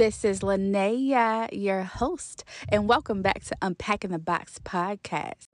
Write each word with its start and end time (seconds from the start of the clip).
This 0.00 0.24
is 0.24 0.40
Linnea, 0.40 1.50
your 1.52 1.82
host, 1.82 2.44
and 2.70 2.88
welcome 2.88 3.20
back 3.20 3.44
to 3.44 3.56
Unpacking 3.60 4.12
the 4.12 4.18
Box 4.18 4.58
podcast. 4.58 5.48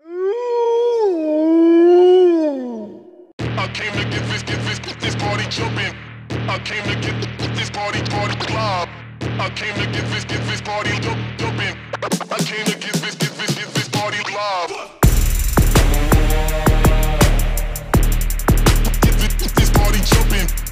I 3.40 3.68
came 3.74 3.92
to 3.92 4.04
get 4.08 4.22
this, 4.28 4.44
get 4.44 4.60
this, 4.62 4.78
get 4.78 5.00
this 5.00 5.16
party 5.16 5.46
jumping. 5.48 5.96
I 6.48 6.60
came 6.60 6.84
to 6.84 6.94
get, 6.94 7.56
this 7.56 7.70
party, 7.70 8.00
party 8.02 8.54
live. 8.54 8.88
I 9.20 9.50
came 9.56 9.74
to 9.74 9.86
get 9.90 10.08
this, 10.12 10.24
get 10.24 10.40
this 10.46 10.60
party 10.60 10.90
jump, 11.00 11.18
jumping. 11.38 11.76
I 12.30 12.38
came 12.38 12.66
to 12.66 12.78
get 12.78 12.94
this, 12.94 13.16
get 13.16 13.32
this, 13.32 13.52
get 13.52 13.74
this 13.74 13.88
party 13.88 14.18
live. 14.32 14.70
Get 19.02 19.14
this, 19.18 19.34
get 19.34 19.54
this 19.56 19.70
party 19.70 19.98
jumping. 20.04 20.65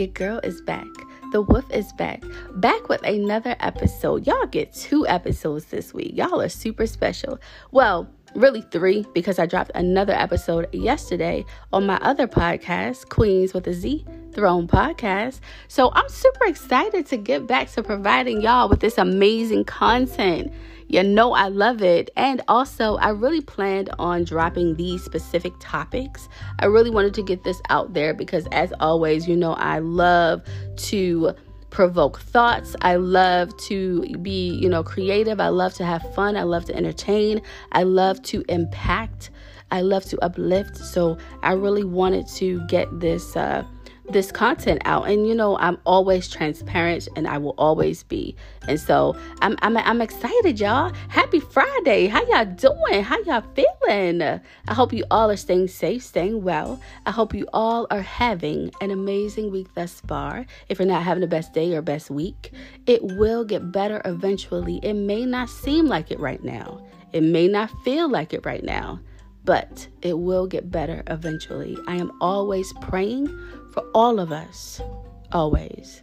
Your 0.00 0.08
girl 0.08 0.40
is 0.42 0.62
back. 0.62 0.88
The 1.32 1.42
Wolf 1.42 1.70
is 1.70 1.92
back. 1.92 2.22
Back 2.54 2.88
with 2.88 3.02
another 3.04 3.54
episode. 3.60 4.26
Y'all 4.26 4.46
get 4.46 4.72
two 4.72 5.06
episodes 5.06 5.66
this 5.66 5.92
week. 5.92 6.12
Y'all 6.16 6.40
are 6.40 6.48
super 6.48 6.86
special. 6.86 7.38
Well, 7.70 8.08
really 8.34 8.62
three 8.62 9.04
because 9.12 9.38
I 9.38 9.44
dropped 9.44 9.72
another 9.74 10.14
episode 10.14 10.72
yesterday 10.72 11.44
on 11.74 11.84
my 11.84 11.98
other 11.98 12.26
podcast, 12.26 13.10
Queens 13.10 13.52
with 13.52 13.66
a 13.66 13.74
Z 13.74 14.06
Throne 14.32 14.66
podcast. 14.66 15.40
So 15.68 15.90
I'm 15.92 16.08
super 16.08 16.46
excited 16.46 17.04
to 17.06 17.18
get 17.18 17.46
back 17.46 17.70
to 17.72 17.82
providing 17.82 18.40
y'all 18.40 18.70
with 18.70 18.80
this 18.80 18.96
amazing 18.96 19.64
content. 19.64 20.50
You 20.90 21.04
know, 21.04 21.34
I 21.34 21.46
love 21.46 21.82
it. 21.82 22.10
And 22.16 22.42
also, 22.48 22.96
I 22.96 23.10
really 23.10 23.40
planned 23.40 23.90
on 24.00 24.24
dropping 24.24 24.74
these 24.74 25.04
specific 25.04 25.52
topics. 25.60 26.28
I 26.58 26.66
really 26.66 26.90
wanted 26.90 27.14
to 27.14 27.22
get 27.22 27.44
this 27.44 27.62
out 27.70 27.94
there 27.94 28.12
because, 28.12 28.48
as 28.50 28.72
always, 28.80 29.28
you 29.28 29.36
know, 29.36 29.52
I 29.52 29.78
love 29.78 30.42
to 30.88 31.30
provoke 31.70 32.18
thoughts. 32.18 32.74
I 32.82 32.96
love 32.96 33.56
to 33.68 34.02
be, 34.16 34.52
you 34.54 34.68
know, 34.68 34.82
creative. 34.82 35.38
I 35.38 35.46
love 35.46 35.74
to 35.74 35.84
have 35.84 36.02
fun. 36.12 36.36
I 36.36 36.42
love 36.42 36.64
to 36.64 36.74
entertain. 36.74 37.40
I 37.70 37.84
love 37.84 38.20
to 38.24 38.42
impact. 38.48 39.30
I 39.70 39.82
love 39.82 40.04
to 40.06 40.18
uplift. 40.24 40.76
So 40.76 41.16
I 41.44 41.52
really 41.52 41.84
wanted 41.84 42.26
to 42.38 42.66
get 42.66 42.88
this 42.98 43.36
uh 43.36 43.64
this 44.12 44.32
content 44.32 44.82
out. 44.84 45.08
And 45.08 45.26
you 45.26 45.34
know 45.34 45.58
i'm 45.58 45.78
always 45.84 46.28
transparent 46.28 47.08
and 47.16 47.26
i 47.26 47.38
will 47.38 47.54
always 47.58 48.02
be. 48.02 48.36
And 48.68 48.78
so 48.78 49.16
i'm 49.42 49.56
i'm, 49.62 49.76
I'm 49.76 50.00
excited 50.00 50.60
y'all. 50.60 50.92
Happy 51.08 51.40
friday. 51.40 52.06
How 52.06 52.24
y'all 52.28 52.44
doing? 52.44 53.02
How 53.02 53.18
y'all 53.22 53.44
feeling? 53.54 54.22
I 54.22 54.74
hope 54.74 54.92
you 54.92 55.04
all 55.10 55.30
are 55.30 55.36
staying 55.36 55.68
safe 55.68 56.02
staying 56.02 56.42
well. 56.42 56.80
I 57.06 57.10
hope 57.10 57.34
you 57.34 57.46
all 57.52 57.86
are 57.90 58.02
having 58.02 58.70
an 58.80 58.90
amazing 58.90 59.50
week 59.50 59.74
thus 59.74 60.00
far. 60.06 60.46
If 60.68 60.78
you're 60.78 60.88
not 60.88 61.02
having 61.02 61.20
the 61.20 61.26
best 61.26 61.52
day 61.52 61.74
or 61.74 61.82
best 61.82 62.10
week 62.10 62.52
it 62.86 63.02
will 63.02 63.44
get 63.44 63.72
better 63.72 64.00
eventually. 64.04 64.80
It 64.82 64.94
may 64.94 65.24
not 65.24 65.48
seem 65.48 65.86
like 65.86 66.10
it 66.10 66.20
right 66.20 66.42
now. 66.42 66.84
It 67.12 67.22
may 67.22 67.48
not 67.48 67.70
feel 67.84 68.08
like 68.08 68.32
it 68.32 68.44
right 68.44 68.62
now 68.64 69.00
but 69.44 69.88
it 70.02 70.18
will 70.18 70.46
get 70.46 70.70
better 70.70 71.02
eventually. 71.06 71.76
I 71.86 71.96
am 71.96 72.12
always 72.20 72.72
praying 72.82 73.26
for 73.72 73.82
all 73.94 74.18
of 74.20 74.32
us. 74.32 74.80
Always. 75.32 76.02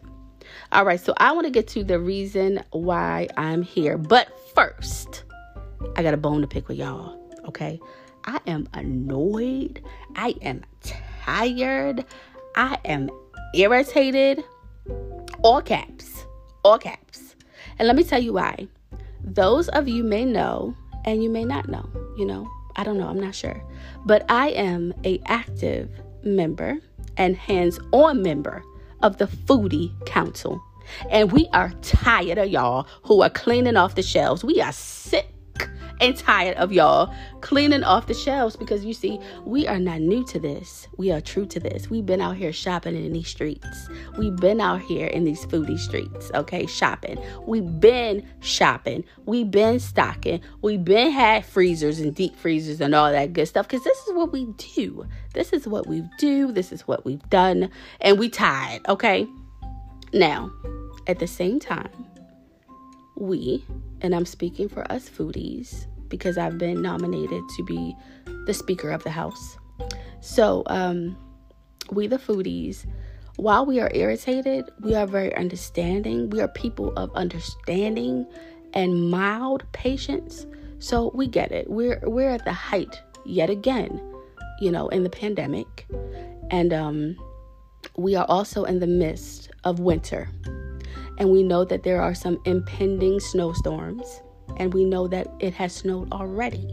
All 0.72 0.85
right, 0.85 1.00
so 1.00 1.13
I 1.17 1.31
want 1.31 1.45
to 1.45 1.51
get 1.51 1.67
to 1.69 1.83
the 1.83 2.00
reason 2.00 2.63
why 2.72 3.28
I'm 3.38 3.61
here. 3.61 3.97
But 3.97 4.28
first, 4.53 5.23
I 5.95 6.03
got 6.03 6.13
a 6.13 6.17
bone 6.17 6.41
to 6.41 6.47
pick 6.47 6.67
with 6.67 6.78
y'all, 6.78 7.17
okay? 7.45 7.79
I 8.25 8.39
am 8.47 8.67
annoyed. 8.73 9.81
I 10.16 10.35
am 10.41 10.63
tired. 11.23 12.05
I 12.55 12.78
am 12.83 13.09
irritated. 13.53 14.44
All 15.44 15.61
caps. 15.61 16.25
All 16.63 16.78
caps. 16.78 17.35
And 17.79 17.88
let 17.88 17.95
me 17.95 18.03
tell 18.03 18.22
you 18.22 18.34
why. 18.34 18.67
Those 19.23 19.69
of 19.69 19.88
you 19.88 20.03
may 20.03 20.25
know 20.25 20.75
and 21.05 21.23
you 21.23 21.29
may 21.29 21.45
not 21.45 21.69
know, 21.69 21.89
you 22.17 22.25
know. 22.25 22.47
I 22.75 22.84
don't 22.84 22.97
know, 22.97 23.07
I'm 23.07 23.19
not 23.19 23.34
sure. 23.34 23.63
But 24.05 24.25
I 24.29 24.49
am 24.49 24.94
a 25.03 25.19
active 25.25 25.89
member 26.23 26.79
and 27.17 27.35
hands-on 27.35 28.22
member 28.22 28.63
of 29.01 29.17
the 29.17 29.25
Foodie 29.25 29.91
Council. 30.05 30.61
And 31.09 31.31
we 31.31 31.47
are 31.53 31.72
tired 31.81 32.38
of 32.38 32.50
y'all 32.50 32.88
who 33.03 33.22
are 33.22 33.29
cleaning 33.29 33.78
off 33.78 33.95
the 33.95 34.03
shelves. 34.03 34.44
We 34.44 34.61
are 34.61 34.72
sick 34.72 35.33
and 36.00 36.16
tired 36.16 36.58
of 36.58 36.72
y'all 36.72 37.13
cleaning 37.41 37.84
off 37.84 38.08
the 38.08 38.13
shelves 38.13 38.56
because 38.56 38.85
you 38.85 38.94
see, 38.94 39.19
we 39.46 39.68
are 39.68 39.80
not 39.80 40.02
new 40.02 40.25
to 40.28 40.40
this. 40.40 40.88
We 40.97 41.12
are 41.12 41.22
true 41.22 41.46
to 41.47 41.59
this. 41.59 41.90
We've 41.90 42.06
been 42.06 42.22
out 42.22 42.35
here 42.35 42.53
shopping 42.53 42.96
in 42.96 43.13
these 43.13 43.28
streets. 43.28 43.90
We've 44.18 44.35
been 44.35 44.62
out 44.62 44.81
here 44.81 45.08
in 45.08 45.24
these 45.24 45.46
foodie 45.46 45.80
streets, 45.80 46.31
okay, 46.34 46.66
shopping. 46.66 47.18
We've 47.46 47.80
been 47.80 48.28
shopping. 48.40 49.03
We've 49.25 49.50
been 49.50 49.80
stocking. 49.80 50.41
We've 50.62 50.84
been 50.84 51.12
had 51.12 51.46
freezers 51.46 52.00
and 52.00 52.14
deep 52.14 52.35
freezers 52.35 52.81
and 52.81 52.94
all 52.94 53.12
that 53.12 53.34
good 53.34 53.47
stuff 53.47 53.68
because 53.68 53.84
this 53.84 53.97
is 54.08 54.14
what 54.14 54.31
we 54.31 54.46
do. 54.58 55.08
This 55.34 55.53
is 55.53 55.68
what 55.68 55.88
we 55.88 56.03
do. 56.18 56.52
This 56.52 56.72
is 56.72 56.88
what 56.88 57.06
we've 57.06 57.28
done. 57.29 57.69
And 58.02 58.19
we 58.19 58.29
tired, 58.29 58.81
okay? 58.88 59.28
Now, 60.14 60.52
at 61.08 61.19
the 61.19 61.28
same 61.28 61.59
time, 61.59 61.90
we, 63.16 63.66
and 64.02 64.16
I'm 64.16 64.25
speaking 64.25 64.69
for 64.69 64.90
us 64.91 65.09
foodies 65.09 65.88
because 66.09 66.38
I've 66.38 66.58
been 66.58 66.81
nominated 66.81 67.41
to 67.58 67.63
be 67.63 67.96
the 68.46 68.53
Speaker 68.53 68.91
of 68.91 69.03
the 69.03 69.09
House. 69.09 69.58
So, 70.22 70.63
um, 70.68 71.18
we, 71.91 72.08
the 72.08 72.18
foodies, 72.18 72.85
while 73.38 73.66
we 73.66 73.80
are 73.80 73.91
irritated, 73.94 74.69
we 74.81 74.96
are 74.96 75.06
very 75.06 75.35
understanding. 75.35 76.30
We 76.30 76.41
are 76.41 76.47
people 76.47 76.91
of 76.97 77.13
understanding 77.16 78.25
and 78.74 79.09
mild 79.09 79.63
patience. 79.72 80.46
So 80.79 81.12
we 81.14 81.28
get 81.28 81.52
it. 81.52 81.69
We're 81.69 82.00
we're 82.03 82.29
at 82.29 82.46
the 82.46 82.53
height 82.53 83.02
yet 83.25 83.50
again, 83.50 84.02
you 84.59 84.72
know, 84.72 84.90
in 84.90 85.03
the 85.03 85.09
pandemic, 85.09 85.88
and 86.52 86.74
um, 86.74 87.18
we 87.96 88.16
are 88.16 88.25
also 88.28 88.64
in 88.64 88.79
the 88.79 88.88
midst 88.88 89.50
of 89.64 89.79
winter 89.79 90.29
and 91.17 91.31
we 91.31 91.44
know 91.44 91.66
that 91.66 91.83
there 91.83 92.01
are 92.01 92.16
some 92.16 92.39
impending 92.45 93.19
snowstorms 93.19 94.22
and 94.57 94.73
we 94.73 94.85
know 94.85 95.07
that 95.07 95.28
it 95.39 95.53
has 95.53 95.73
snowed 95.73 96.11
already. 96.11 96.67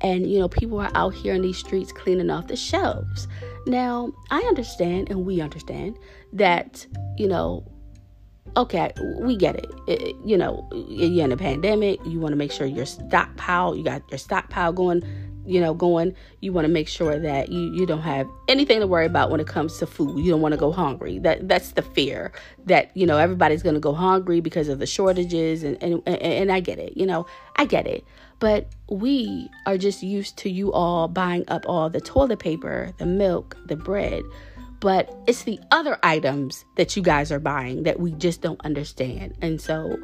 And 0.00 0.30
you 0.30 0.38
know 0.38 0.48
people 0.48 0.80
are 0.80 0.90
out 0.94 1.14
here 1.14 1.34
in 1.34 1.42
these 1.42 1.56
streets 1.56 1.92
cleaning 1.92 2.30
off 2.30 2.48
the 2.48 2.56
shelves. 2.56 3.26
Now 3.66 4.12
i 4.30 4.40
understand 4.40 5.08
and 5.08 5.24
we 5.24 5.40
understand 5.40 5.98
that 6.32 6.86
you 7.16 7.26
know 7.26 7.64
okay 8.56 8.92
we 9.20 9.36
get 9.36 9.56
it, 9.56 9.66
it 9.88 10.16
you 10.24 10.36
know 10.36 10.68
you're 10.88 11.24
in 11.24 11.32
a 11.32 11.36
pandemic 11.36 11.98
you 12.04 12.20
want 12.20 12.32
to 12.32 12.36
make 12.36 12.52
sure 12.52 12.66
your 12.66 12.86
stockpile 12.86 13.74
you 13.74 13.82
got 13.82 14.02
your 14.10 14.18
stockpile 14.18 14.72
going 14.72 15.02
you 15.46 15.60
know 15.60 15.74
going 15.74 16.14
you 16.40 16.52
want 16.52 16.64
to 16.64 16.72
make 16.72 16.88
sure 16.88 17.18
that 17.18 17.50
you 17.50 17.72
you 17.74 17.86
don't 17.86 18.02
have 18.02 18.28
anything 18.48 18.80
to 18.80 18.86
worry 18.86 19.06
about 19.06 19.30
when 19.30 19.40
it 19.40 19.46
comes 19.46 19.78
to 19.78 19.86
food. 19.86 20.18
You 20.24 20.30
don't 20.30 20.40
want 20.40 20.52
to 20.52 20.58
go 20.58 20.72
hungry. 20.72 21.18
That 21.18 21.48
that's 21.48 21.72
the 21.72 21.82
fear 21.82 22.32
that 22.66 22.96
you 22.96 23.06
know 23.06 23.18
everybody's 23.18 23.62
going 23.62 23.74
to 23.74 23.80
go 23.80 23.92
hungry 23.92 24.40
because 24.40 24.68
of 24.68 24.78
the 24.78 24.86
shortages 24.86 25.62
and, 25.62 25.82
and 25.82 26.02
and 26.06 26.16
and 26.20 26.52
I 26.52 26.60
get 26.60 26.78
it 26.78 26.96
you 26.96 27.06
know 27.06 27.26
I 27.56 27.64
get 27.64 27.86
it. 27.86 28.04
But 28.40 28.68
we 28.90 29.48
are 29.66 29.78
just 29.78 30.02
used 30.02 30.36
to 30.38 30.50
you 30.50 30.72
all 30.72 31.08
buying 31.08 31.44
up 31.48 31.64
all 31.68 31.88
the 31.88 32.00
toilet 32.00 32.38
paper 32.38 32.92
the 32.98 33.06
milk 33.06 33.56
the 33.66 33.76
bread. 33.76 34.22
But 34.80 35.16
it's 35.26 35.44
the 35.44 35.58
other 35.70 35.98
items 36.02 36.64
that 36.76 36.94
you 36.94 37.02
guys 37.02 37.32
are 37.32 37.40
buying 37.40 37.84
that 37.84 38.00
we 38.00 38.12
just 38.12 38.42
don't 38.42 38.60
understand. 38.66 39.34
And 39.40 39.58
so 39.58 39.96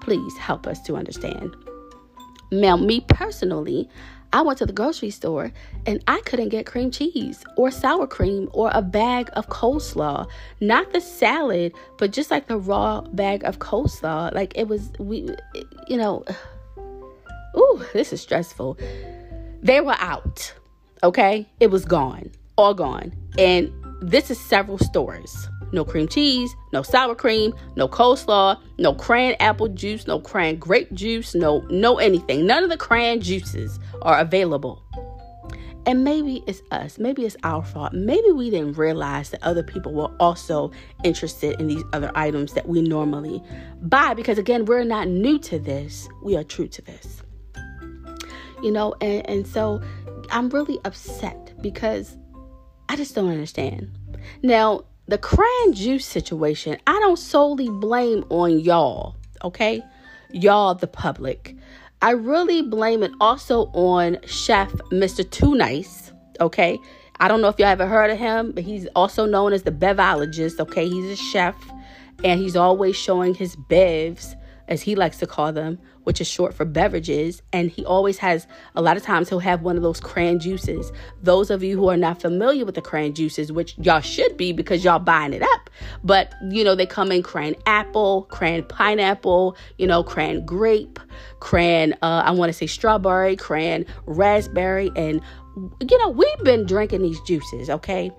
please 0.00 0.36
help 0.38 0.66
us 0.66 0.80
to 0.82 0.96
understand. 0.96 1.54
Now 2.50 2.76
me 2.76 3.04
personally 3.08 3.88
I 4.32 4.40
went 4.40 4.58
to 4.58 4.66
the 4.66 4.72
grocery 4.72 5.10
store 5.10 5.52
and 5.86 6.02
I 6.08 6.20
couldn't 6.20 6.48
get 6.48 6.64
cream 6.64 6.90
cheese 6.90 7.44
or 7.56 7.70
sour 7.70 8.06
cream 8.06 8.48
or 8.52 8.70
a 8.72 8.80
bag 8.80 9.30
of 9.34 9.48
coleslaw. 9.48 10.26
Not 10.60 10.92
the 10.92 11.00
salad, 11.00 11.74
but 11.98 12.12
just 12.12 12.30
like 12.30 12.46
the 12.46 12.56
raw 12.56 13.02
bag 13.02 13.44
of 13.44 13.58
coleslaw. 13.58 14.34
Like 14.34 14.56
it 14.56 14.68
was, 14.68 14.90
we, 14.98 15.28
you 15.86 15.96
know, 15.96 16.24
ooh, 17.56 17.84
this 17.92 18.12
is 18.12 18.20
stressful. 18.20 18.78
They 19.62 19.80
were 19.80 19.96
out, 19.98 20.54
okay? 21.02 21.46
It 21.60 21.70
was 21.70 21.84
gone, 21.84 22.30
all 22.56 22.74
gone. 22.74 23.12
And 23.38 23.72
this 24.00 24.30
is 24.30 24.40
several 24.40 24.78
stores. 24.78 25.48
No 25.72 25.84
cream 25.84 26.06
cheese, 26.06 26.54
no 26.72 26.82
sour 26.82 27.14
cream, 27.14 27.54
no 27.76 27.88
coleslaw, 27.88 28.60
no 28.78 28.94
cran 28.94 29.34
apple 29.40 29.68
juice, 29.68 30.06
no 30.06 30.20
cran 30.20 30.56
grape 30.56 30.92
juice, 30.92 31.34
no 31.34 31.60
no 31.70 31.98
anything. 31.98 32.46
None 32.46 32.62
of 32.62 32.70
the 32.70 32.76
cran 32.76 33.20
juices 33.20 33.80
are 34.02 34.18
available. 34.18 34.82
And 35.84 36.04
maybe 36.04 36.44
it's 36.46 36.62
us. 36.70 36.98
Maybe 36.98 37.24
it's 37.24 37.36
our 37.42 37.64
fault. 37.64 37.92
Maybe 37.92 38.30
we 38.30 38.50
didn't 38.50 38.74
realize 38.74 39.30
that 39.30 39.42
other 39.42 39.64
people 39.64 39.92
were 39.92 40.10
also 40.20 40.70
interested 41.02 41.60
in 41.60 41.66
these 41.66 41.82
other 41.92 42.12
items 42.14 42.52
that 42.52 42.68
we 42.68 42.82
normally 42.82 43.42
buy 43.80 44.14
because 44.14 44.38
again, 44.38 44.64
we're 44.64 44.84
not 44.84 45.08
new 45.08 45.40
to 45.40 45.58
this. 45.58 46.08
We 46.22 46.36
are 46.36 46.44
true 46.44 46.68
to 46.68 46.82
this. 46.82 47.22
You 48.62 48.70
know, 48.70 48.94
and, 49.00 49.28
and 49.28 49.46
so 49.46 49.82
I'm 50.30 50.50
really 50.50 50.78
upset 50.84 51.52
because 51.60 52.16
I 52.88 52.94
just 52.94 53.14
don't 53.16 53.28
understand. 53.28 53.90
Now, 54.42 54.84
the 55.12 55.18
cran 55.18 55.74
juice 55.74 56.06
situation, 56.06 56.78
I 56.86 56.98
don't 57.00 57.18
solely 57.18 57.68
blame 57.68 58.24
on 58.30 58.58
y'all, 58.60 59.14
okay? 59.44 59.82
Y'all, 60.30 60.74
the 60.74 60.86
public. 60.86 61.54
I 62.00 62.12
really 62.12 62.62
blame 62.62 63.02
it 63.02 63.10
also 63.20 63.64
on 63.74 64.16
Chef 64.24 64.72
Mr. 64.90 65.30
Too 65.30 65.54
Nice, 65.54 66.12
okay? 66.40 66.78
I 67.20 67.28
don't 67.28 67.42
know 67.42 67.48
if 67.48 67.58
y'all 67.58 67.68
ever 67.68 67.86
heard 67.86 68.10
of 68.10 68.18
him, 68.18 68.52
but 68.52 68.64
he's 68.64 68.86
also 68.96 69.26
known 69.26 69.52
as 69.52 69.64
the 69.64 69.70
bevologist, 69.70 70.58
okay? 70.60 70.88
He's 70.88 71.20
a 71.20 71.22
chef 71.22 71.56
and 72.24 72.40
he's 72.40 72.56
always 72.56 72.96
showing 72.96 73.34
his 73.34 73.54
bevs, 73.54 74.34
as 74.68 74.82
he 74.82 74.94
likes 74.94 75.18
to 75.18 75.26
call 75.26 75.52
them, 75.52 75.78
which 76.04 76.20
is 76.20 76.26
short 76.26 76.54
for 76.54 76.64
beverages. 76.64 77.42
And 77.52 77.70
he 77.70 77.84
always 77.84 78.18
has, 78.18 78.46
a 78.74 78.82
lot 78.82 78.96
of 78.96 79.02
times, 79.02 79.28
he'll 79.28 79.38
have 79.40 79.62
one 79.62 79.76
of 79.76 79.82
those 79.82 80.00
cran 80.00 80.38
juices. 80.38 80.92
Those 81.22 81.50
of 81.50 81.62
you 81.62 81.76
who 81.76 81.88
are 81.88 81.96
not 81.96 82.20
familiar 82.20 82.64
with 82.64 82.74
the 82.74 82.80
cran 82.80 83.14
juices, 83.14 83.52
which 83.52 83.76
y'all 83.78 84.00
should 84.00 84.36
be 84.36 84.52
because 84.52 84.84
y'all 84.84 84.98
buying 84.98 85.32
it 85.32 85.42
up, 85.42 85.70
but 86.02 86.34
you 86.50 86.64
know, 86.64 86.74
they 86.74 86.86
come 86.86 87.12
in 87.12 87.22
cran 87.22 87.54
apple, 87.66 88.22
cran 88.24 88.62
pineapple, 88.64 89.56
you 89.78 89.86
know, 89.86 90.02
cran 90.02 90.44
grape, 90.44 90.98
cran, 91.40 91.92
uh, 92.02 92.22
I 92.24 92.30
want 92.30 92.50
to 92.50 92.52
say 92.52 92.66
strawberry, 92.66 93.36
cran 93.36 93.86
raspberry. 94.06 94.90
And, 94.96 95.20
you 95.56 95.98
know, 95.98 96.08
we've 96.08 96.44
been 96.44 96.66
drinking 96.66 97.02
these 97.02 97.20
juices, 97.22 97.68
okay? 97.70 98.10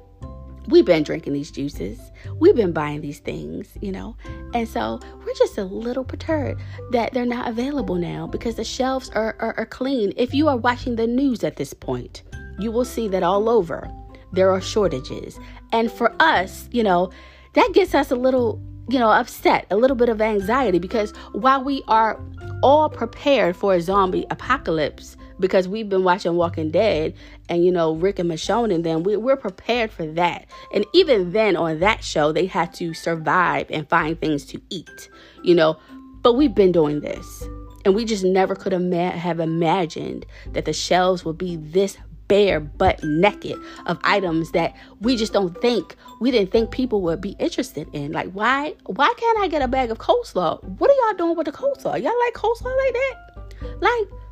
We've 0.67 0.85
been 0.85 1.03
drinking 1.03 1.33
these 1.33 1.51
juices. 1.51 1.99
We've 2.39 2.55
been 2.55 2.71
buying 2.71 3.01
these 3.01 3.19
things, 3.19 3.67
you 3.81 3.91
know. 3.91 4.15
And 4.53 4.67
so 4.67 4.99
we're 5.25 5.33
just 5.33 5.57
a 5.57 5.63
little 5.63 6.03
perturbed 6.03 6.61
that 6.91 7.13
they're 7.13 7.25
not 7.25 7.47
available 7.47 7.95
now 7.95 8.27
because 8.27 8.55
the 8.55 8.63
shelves 8.63 9.09
are, 9.09 9.35
are, 9.39 9.53
are, 9.57 9.65
clean. 9.65 10.13
If 10.17 10.33
you 10.33 10.47
are 10.47 10.57
watching 10.57 10.95
the 10.95 11.07
news 11.07 11.43
at 11.43 11.57
this 11.57 11.73
point, 11.73 12.23
you 12.59 12.71
will 12.71 12.85
see 12.85 13.07
that 13.09 13.23
all 13.23 13.49
over 13.49 13.89
there 14.31 14.51
are 14.51 14.61
shortages. 14.61 15.39
And 15.71 15.91
for 15.91 16.13
us, 16.19 16.67
you 16.71 16.83
know, 16.83 17.11
that 17.53 17.69
gets 17.73 17.93
us 17.93 18.11
a 18.11 18.15
little, 18.15 18.61
you 18.89 18.99
know, 18.99 19.09
upset, 19.09 19.67
a 19.69 19.75
little 19.77 19.95
bit 19.95 20.09
of 20.09 20.21
anxiety 20.21 20.79
because 20.79 21.11
while 21.33 21.63
we 21.63 21.83
are 21.87 22.19
all 22.63 22.89
prepared 22.89 23.55
for 23.55 23.75
a 23.75 23.81
zombie 23.81 24.25
apocalypse, 24.31 25.17
because 25.43 25.67
we've 25.67 25.89
been 25.89 26.05
watching 26.05 26.35
Walking 26.37 26.71
Dead 26.71 27.13
and 27.49 27.65
you 27.65 27.71
know 27.71 27.95
Rick 27.95 28.17
and 28.17 28.31
Michonne 28.31 28.73
and 28.73 28.85
them 28.85 29.03
we, 29.03 29.17
we're 29.17 29.35
prepared 29.35 29.91
for 29.91 30.05
that. 30.13 30.45
And 30.73 30.85
even 30.93 31.33
then 31.33 31.57
on 31.57 31.81
that 31.81 32.01
show 32.01 32.31
they 32.31 32.45
had 32.45 32.73
to 32.75 32.93
survive 32.93 33.67
and 33.69 33.87
find 33.89 34.17
things 34.19 34.45
to 34.45 34.61
eat 34.69 35.09
you 35.43 35.53
know. 35.53 35.77
But 36.21 36.33
we've 36.33 36.55
been 36.55 36.71
doing 36.71 37.01
this 37.01 37.43
and 37.83 37.93
we 37.93 38.05
just 38.05 38.23
never 38.23 38.55
could 38.55 38.71
ima- 38.71 39.11
have 39.11 39.41
imagined 39.41 40.25
that 40.53 40.63
the 40.63 40.71
shelves 40.71 41.25
would 41.25 41.37
be 41.37 41.57
this 41.57 41.97
bare 42.29 42.61
butt 42.61 43.03
naked 43.03 43.59
of 43.85 43.99
items 44.05 44.51
that 44.51 44.73
we 45.01 45.17
just 45.17 45.33
don't 45.33 45.59
think 45.61 45.97
we 46.21 46.31
didn't 46.31 46.53
think 46.53 46.71
people 46.71 47.01
would 47.01 47.19
be 47.19 47.35
interested 47.37 47.89
in. 47.91 48.13
Like 48.13 48.31
why 48.31 48.75
why 48.85 49.13
can't 49.17 49.39
i 49.39 49.49
get 49.49 49.61
a 49.61 49.67
bag 49.67 49.91
of 49.91 49.97
coleslaw? 49.97 50.63
What 50.63 50.89
are 50.89 50.93
y'all 50.93 51.17
doing 51.17 51.35
with 51.35 51.47
the 51.47 51.51
coleslaw? 51.51 52.01
Y'all 52.01 52.17
like 52.25 52.33
coleslaw 52.33 52.73
like 52.77 52.93
that? 52.93 53.81
Like 53.81 54.22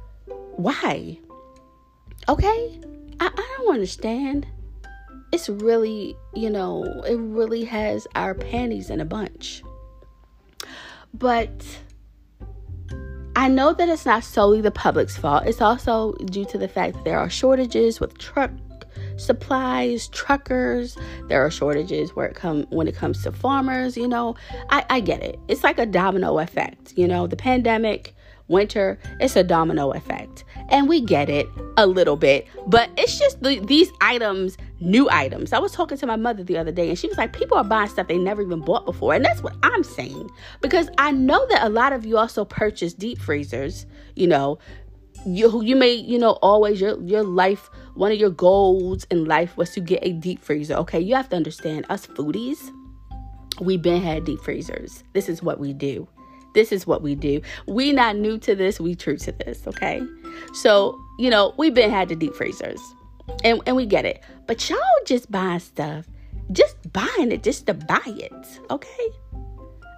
why? 0.57 1.19
Okay? 2.29 2.79
I, 3.19 3.27
I 3.27 3.55
don't 3.57 3.73
understand. 3.73 4.47
It's 5.31 5.47
really, 5.47 6.15
you 6.33 6.49
know, 6.49 6.83
it 7.07 7.15
really 7.15 7.63
has 7.63 8.07
our 8.15 8.33
panties 8.33 8.89
in 8.89 8.99
a 8.99 9.05
bunch. 9.05 9.63
But 11.13 11.79
I 13.35 13.47
know 13.47 13.73
that 13.73 13.89
it's 13.89 14.05
not 14.05 14.23
solely 14.23 14.61
the 14.61 14.71
public's 14.71 15.17
fault. 15.17 15.45
It's 15.45 15.61
also 15.61 16.13
due 16.25 16.45
to 16.45 16.57
the 16.57 16.67
fact 16.67 16.95
that 16.95 17.05
there 17.05 17.17
are 17.17 17.29
shortages 17.29 17.99
with 17.99 18.17
truck 18.17 18.51
supplies, 19.21 20.07
truckers. 20.09 20.97
There 21.27 21.45
are 21.45 21.51
shortages 21.51 22.15
where 22.15 22.27
it 22.27 22.35
come 22.35 22.63
when 22.69 22.87
it 22.87 22.95
comes 22.95 23.23
to 23.23 23.31
farmers. 23.31 23.95
You 23.95 24.07
know, 24.07 24.35
I, 24.69 24.85
I 24.89 24.99
get 24.99 25.21
it. 25.21 25.39
It's 25.47 25.63
like 25.63 25.79
a 25.79 25.85
domino 25.85 26.39
effect. 26.39 26.93
You 26.95 27.07
know, 27.07 27.27
the 27.27 27.35
pandemic 27.35 28.15
winter, 28.51 28.99
it's 29.19 29.35
a 29.35 29.43
domino 29.43 29.91
effect. 29.91 30.43
And 30.69 30.87
we 30.87 31.01
get 31.01 31.29
it 31.29 31.47
a 31.77 31.87
little 31.87 32.17
bit, 32.17 32.47
but 32.67 32.89
it's 32.97 33.17
just 33.17 33.41
the, 33.41 33.59
these 33.59 33.89
items, 34.01 34.57
new 34.79 35.09
items. 35.09 35.53
I 35.53 35.59
was 35.59 35.71
talking 35.71 35.97
to 35.97 36.05
my 36.05 36.17
mother 36.17 36.43
the 36.43 36.57
other 36.57 36.71
day 36.71 36.89
and 36.89 36.99
she 36.99 37.07
was 37.07 37.17
like, 37.17 37.33
people 37.33 37.57
are 37.57 37.63
buying 37.63 37.89
stuff 37.89 38.07
they 38.07 38.17
never 38.17 38.41
even 38.41 38.59
bought 38.59 38.85
before. 38.85 39.13
And 39.13 39.25
that's 39.25 39.41
what 39.41 39.55
I'm 39.63 39.83
saying. 39.83 40.29
Because 40.61 40.89
I 40.97 41.11
know 41.11 41.45
that 41.47 41.65
a 41.65 41.69
lot 41.69 41.93
of 41.93 42.05
you 42.05 42.17
also 42.17 42.45
purchase 42.45 42.93
deep 42.93 43.19
freezers, 43.19 43.85
you 44.15 44.27
know, 44.27 44.59
you 45.25 45.61
you 45.61 45.75
may 45.75 45.93
you 45.93 46.17
know 46.17 46.31
always 46.41 46.81
your 46.81 46.99
your 47.03 47.23
life 47.23 47.69
one 47.93 48.11
of 48.11 48.17
your 48.17 48.29
goals 48.29 49.05
in 49.11 49.25
life 49.25 49.55
was 49.57 49.69
to 49.71 49.79
get 49.79 49.99
a 50.01 50.13
deep 50.13 50.41
freezer 50.41 50.73
okay 50.73 50.99
you 50.99 51.13
have 51.13 51.29
to 51.29 51.35
understand 51.35 51.85
us 51.89 52.07
foodies 52.07 52.57
we've 53.59 53.81
been 53.81 54.01
had 54.01 54.25
deep 54.25 54.39
freezers 54.41 55.03
this 55.13 55.29
is 55.29 55.43
what 55.43 55.59
we 55.59 55.73
do 55.73 56.07
this 56.53 56.71
is 56.71 56.85
what 56.85 57.01
we 57.01 57.15
do. 57.15 57.41
We 57.67 57.91
not 57.93 58.15
new 58.17 58.37
to 58.39 58.55
this, 58.55 58.79
we 58.79 58.95
true 58.95 59.17
to 59.17 59.31
this, 59.31 59.65
okay? 59.67 60.01
So, 60.53 60.99
you 61.17 61.29
know, 61.29 61.53
we've 61.57 61.73
been 61.73 61.91
had 61.91 62.09
the 62.09 62.15
deep 62.15 62.35
freezers. 62.35 62.81
And 63.43 63.61
and 63.65 63.75
we 63.75 63.85
get 63.85 64.05
it. 64.05 64.21
But 64.47 64.69
y'all 64.69 64.79
just 65.05 65.31
buying 65.31 65.59
stuff, 65.59 66.05
just 66.51 66.75
buying 66.91 67.31
it 67.31 67.43
just 67.43 67.67
to 67.67 67.73
buy 67.73 68.01
it, 68.05 68.59
okay? 68.69 69.07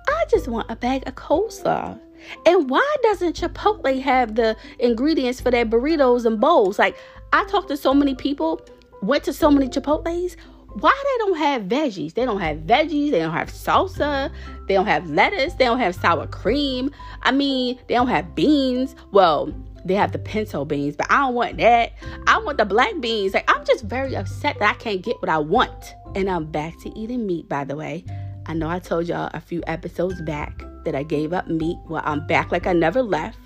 I 0.08 0.26
just 0.30 0.48
want 0.48 0.70
a 0.70 0.76
bag 0.76 1.08
of 1.08 1.16
coleslaw. 1.16 2.00
And 2.46 2.70
why 2.70 2.96
doesn't 3.04 3.36
Chipotle 3.36 4.02
have 4.02 4.36
the 4.36 4.56
ingredients 4.80 5.42
for 5.42 5.52
their 5.52 5.66
burritos 5.66 6.26
and 6.26 6.40
bowls? 6.40 6.80
Like 6.80 6.98
I 7.32 7.46
talked 7.46 7.70
to 7.70 7.78
so 7.78 7.94
many 7.94 8.16
people, 8.16 8.62
went 9.02 9.24
to 9.26 9.34
so 9.34 9.50
many 9.50 9.68
Chipotle's 9.68 10.38
why 10.76 11.04
they 11.04 11.18
don't 11.20 11.38
have 11.38 11.64
veggies? 11.64 12.14
They 12.16 12.26
don't 12.26 12.40
have 12.40 12.58
veggies, 12.58 13.12
they 13.12 13.20
don't 13.20 13.34
have 13.34 13.50
salsa, 13.50 14.32
they 14.68 14.74
don't 14.74 14.88
have 14.88 15.10
lettuce, 15.10 15.54
they 15.54 15.66
don't 15.66 15.80
have 15.80 15.96
sour 15.96 16.26
cream. 16.28 16.90
I 17.22 17.32
mean, 17.32 17.80
they 17.88 17.94
don't 17.94 18.08
have 18.08 18.34
beans. 18.34 18.96
Well, 19.12 19.54
they 19.86 19.94
have 19.94 20.14
the 20.14 20.20
pinto 20.20 20.66
beans, 20.66 20.96
but 20.96 21.12
I 21.12 21.20
don't 21.20 21.36
want 21.36 21.58
that. 21.58 21.94
I 22.28 22.40
want 22.40 22.58
the 22.58 22.66
black 22.66 23.00
beans. 23.00 23.34
Like 23.34 23.50
I'm 23.50 23.66
just 23.66 23.84
very 23.84 24.16
upset 24.16 24.58
that 24.60 24.70
I 24.70 24.74
can't 24.76 25.02
get 25.02 25.22
what 25.22 25.30
I 25.30 25.38
want. 25.38 25.94
And 26.16 26.30
I'm 26.30 26.46
back 26.46 26.80
to 26.82 26.98
eating 26.98 27.26
meat, 27.26 27.48
by 27.50 27.66
the 27.66 27.76
way. 27.76 28.06
I 28.46 28.54
know 28.54 28.70
I 28.70 28.80
told 28.80 29.08
y'all 29.08 29.30
a 29.34 29.40
few 29.40 29.64
episodes 29.68 30.22
back 30.22 30.64
that 30.84 30.96
I 30.96 31.04
gave 31.04 31.34
up 31.34 31.48
meat. 31.48 31.78
Well, 31.88 32.02
I'm 32.06 32.26
back 32.28 32.52
like 32.52 32.68
I 32.68 32.74
never 32.74 33.02
left. 33.02 33.40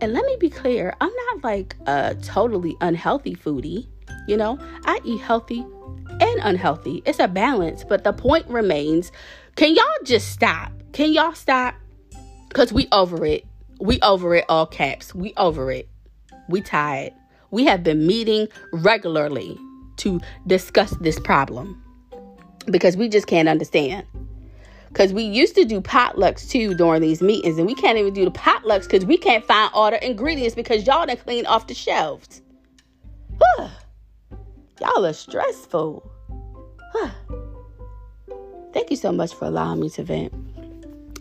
And 0.00 0.12
let 0.12 0.24
me 0.24 0.36
be 0.40 0.50
clear, 0.50 0.94
I'm 1.00 1.12
not 1.32 1.44
like 1.44 1.76
a 1.86 2.16
totally 2.22 2.76
unhealthy 2.80 3.34
foodie. 3.34 3.86
You 4.26 4.36
know, 4.36 4.58
I 4.84 5.00
eat 5.04 5.20
healthy 5.20 5.64
and 6.20 6.40
unhealthy. 6.42 7.02
It's 7.06 7.20
a 7.20 7.28
balance, 7.28 7.84
but 7.84 8.04
the 8.04 8.12
point 8.12 8.46
remains 8.48 9.12
can 9.56 9.74
y'all 9.74 9.84
just 10.02 10.32
stop? 10.32 10.72
Can 10.92 11.12
y'all 11.12 11.34
stop? 11.34 11.76
Because 12.48 12.72
we 12.72 12.88
over 12.90 13.24
it. 13.24 13.46
We 13.78 14.00
over 14.00 14.34
it, 14.34 14.44
all 14.48 14.66
caps. 14.66 15.14
We 15.14 15.32
over 15.36 15.70
it. 15.70 15.88
We 16.48 16.60
tired. 16.60 17.12
We 17.52 17.64
have 17.66 17.84
been 17.84 18.04
meeting 18.04 18.48
regularly 18.72 19.56
to 19.98 20.20
discuss 20.46 20.90
this 21.00 21.20
problem 21.20 21.83
because 22.66 22.96
we 22.96 23.08
just 23.08 23.26
can't 23.26 23.48
understand. 23.48 24.06
Because 24.88 25.12
we 25.12 25.24
used 25.24 25.56
to 25.56 25.64
do 25.64 25.80
potlucks 25.80 26.48
too 26.48 26.74
during 26.74 27.02
these 27.02 27.20
meetings, 27.20 27.58
and 27.58 27.66
we 27.66 27.74
can't 27.74 27.98
even 27.98 28.14
do 28.14 28.24
the 28.24 28.30
potlucks 28.30 28.84
because 28.84 29.04
we 29.04 29.16
can't 29.16 29.44
find 29.44 29.70
all 29.74 29.90
the 29.90 30.04
ingredients 30.04 30.54
because 30.54 30.86
y'all 30.86 31.06
done 31.06 31.16
clean 31.16 31.46
off 31.46 31.66
the 31.66 31.74
shelves. 31.74 32.42
Y'all 34.80 35.06
are 35.06 35.12
stressful. 35.12 36.10
Huh. 36.92 37.10
Thank 38.72 38.90
you 38.90 38.96
so 38.96 39.12
much 39.12 39.34
for 39.34 39.46
allowing 39.46 39.80
me 39.80 39.88
to 39.90 40.02
vent. 40.02 40.32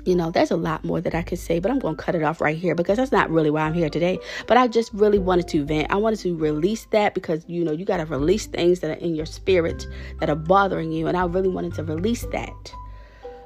You 0.05 0.15
know, 0.15 0.31
there's 0.31 0.51
a 0.51 0.57
lot 0.57 0.83
more 0.83 0.99
that 0.99 1.15
I 1.15 1.21
could 1.21 1.39
say, 1.39 1.59
but 1.59 1.71
I'm 1.71 1.79
going 1.79 1.95
to 1.95 2.01
cut 2.01 2.15
it 2.15 2.23
off 2.23 2.41
right 2.41 2.57
here 2.57 2.75
because 2.75 2.97
that's 2.97 3.11
not 3.11 3.29
really 3.29 3.49
why 3.49 3.61
I'm 3.61 3.73
here 3.73 3.89
today. 3.89 4.19
But 4.47 4.57
I 4.57 4.67
just 4.67 4.93
really 4.93 5.19
wanted 5.19 5.47
to 5.49 5.63
vent. 5.63 5.91
I 5.91 5.95
wanted 5.95 6.19
to 6.19 6.35
release 6.35 6.85
that 6.91 7.13
because, 7.13 7.45
you 7.47 7.63
know, 7.63 7.71
you 7.71 7.85
got 7.85 7.97
to 7.97 8.05
release 8.05 8.45
things 8.47 8.81
that 8.81 8.91
are 8.91 8.99
in 8.99 9.15
your 9.15 9.25
spirit 9.25 9.87
that 10.19 10.29
are 10.29 10.35
bothering 10.35 10.91
you. 10.91 11.07
And 11.07 11.15
I 11.15 11.25
really 11.25 11.49
wanted 11.49 11.73
to 11.75 11.83
release 11.83 12.25
that. 12.31 12.73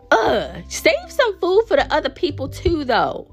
Uh, 0.10 0.62
save 0.68 1.10
some 1.10 1.40
food 1.40 1.66
for 1.68 1.78
the 1.78 1.94
other 1.94 2.10
people 2.10 2.50
too, 2.50 2.84
though. 2.84 3.32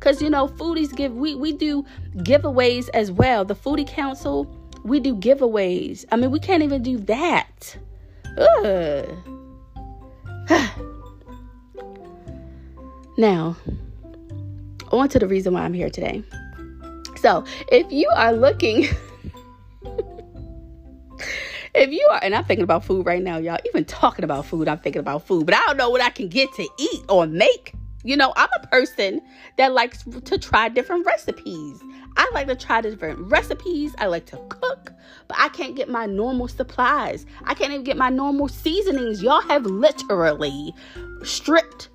Cause 0.00 0.20
you 0.20 0.28
know, 0.28 0.48
foodies 0.48 0.94
give 0.94 1.14
we 1.14 1.34
we 1.34 1.52
do 1.52 1.82
giveaways 2.16 2.90
as 2.92 3.10
well. 3.10 3.42
The 3.42 3.54
Foodie 3.54 3.88
Council, 3.88 4.44
we 4.84 5.00
do 5.00 5.16
giveaways. 5.16 6.04
I 6.12 6.16
mean, 6.16 6.30
we 6.30 6.40
can't 6.40 6.62
even 6.62 6.82
do 6.82 6.98
that. 6.98 7.78
Ugh. 8.36 9.08
Now, 13.16 13.56
on 14.90 15.08
to 15.10 15.18
the 15.18 15.26
reason 15.26 15.54
why 15.54 15.62
I'm 15.62 15.72
here 15.72 15.90
today. 15.90 16.22
So, 17.20 17.44
if 17.70 17.90
you 17.92 18.10
are 18.16 18.32
looking, 18.32 18.84
if 21.74 21.90
you 21.90 22.06
are, 22.10 22.18
and 22.22 22.34
I'm 22.34 22.44
thinking 22.44 22.64
about 22.64 22.84
food 22.84 23.06
right 23.06 23.22
now, 23.22 23.38
y'all, 23.38 23.58
even 23.66 23.84
talking 23.84 24.24
about 24.24 24.46
food, 24.46 24.68
I'm 24.68 24.78
thinking 24.78 25.00
about 25.00 25.26
food, 25.26 25.46
but 25.46 25.54
I 25.54 25.62
don't 25.66 25.76
know 25.76 25.90
what 25.90 26.02
I 26.02 26.10
can 26.10 26.28
get 26.28 26.52
to 26.54 26.68
eat 26.78 27.02
or 27.08 27.26
make. 27.26 27.74
You 28.02 28.18
know, 28.18 28.34
I'm 28.36 28.50
a 28.62 28.66
person 28.66 29.22
that 29.56 29.72
likes 29.72 30.02
to 30.02 30.38
try 30.38 30.68
different 30.68 31.06
recipes. 31.06 31.80
I 32.16 32.30
like 32.34 32.48
to 32.48 32.56
try 32.56 32.82
different 32.82 33.18
recipes. 33.30 33.94
I 33.98 34.06
like 34.06 34.26
to 34.26 34.36
cook, 34.48 34.92
but 35.26 35.38
I 35.38 35.48
can't 35.48 35.74
get 35.74 35.88
my 35.88 36.04
normal 36.04 36.48
supplies. 36.48 37.24
I 37.44 37.54
can't 37.54 37.72
even 37.72 37.84
get 37.84 37.96
my 37.96 38.10
normal 38.10 38.48
seasonings. 38.48 39.22
Y'all 39.22 39.40
have 39.42 39.64
literally 39.64 40.74
stripped 41.22 41.88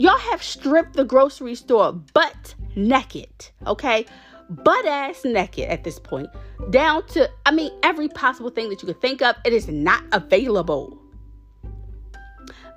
Y'all 0.00 0.16
have 0.16 0.42
stripped 0.42 0.94
the 0.94 1.04
grocery 1.04 1.54
store 1.54 1.92
butt 1.92 2.54
naked, 2.74 3.50
okay? 3.66 4.06
Butt 4.48 4.86
ass 4.86 5.26
naked 5.26 5.68
at 5.68 5.84
this 5.84 5.98
point. 5.98 6.26
Down 6.70 7.06
to, 7.08 7.28
I 7.44 7.50
mean, 7.50 7.70
every 7.82 8.08
possible 8.08 8.48
thing 8.48 8.70
that 8.70 8.80
you 8.80 8.86
could 8.86 9.02
think 9.02 9.20
of, 9.20 9.36
it 9.44 9.52
is 9.52 9.68
not 9.68 10.02
available. 10.12 10.96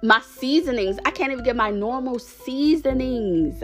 My 0.03 0.20
seasonings, 0.20 1.00
I 1.06 1.12
can't 1.12 1.32
even 1.32 1.46
get 1.46 1.56
my 1.56 1.72
normal 1.72 2.20
seasonings. 2.20 3.63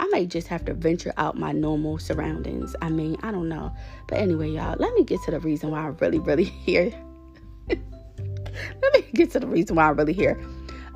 I 0.00 0.06
may 0.06 0.24
just 0.24 0.48
have 0.48 0.64
to 0.64 0.72
venture 0.72 1.12
out 1.18 1.36
my 1.36 1.52
normal 1.52 1.98
surroundings. 1.98 2.74
I 2.80 2.88
mean, 2.88 3.18
I 3.22 3.30
don't 3.30 3.50
know. 3.50 3.70
But 4.08 4.16
anyway, 4.16 4.48
y'all, 4.48 4.76
let 4.78 4.94
me 4.94 5.04
get 5.04 5.20
to 5.24 5.32
the 5.32 5.40
reason 5.40 5.70
why 5.70 5.80
I'm 5.80 5.98
really, 5.98 6.20
really 6.20 6.44
here. 6.64 6.90
let 7.68 8.94
me 8.94 9.04
get 9.12 9.30
to 9.32 9.40
the 9.40 9.46
reason 9.46 9.76
why 9.76 9.90
I'm 9.90 9.96
really 9.98 10.14
here. 10.14 10.42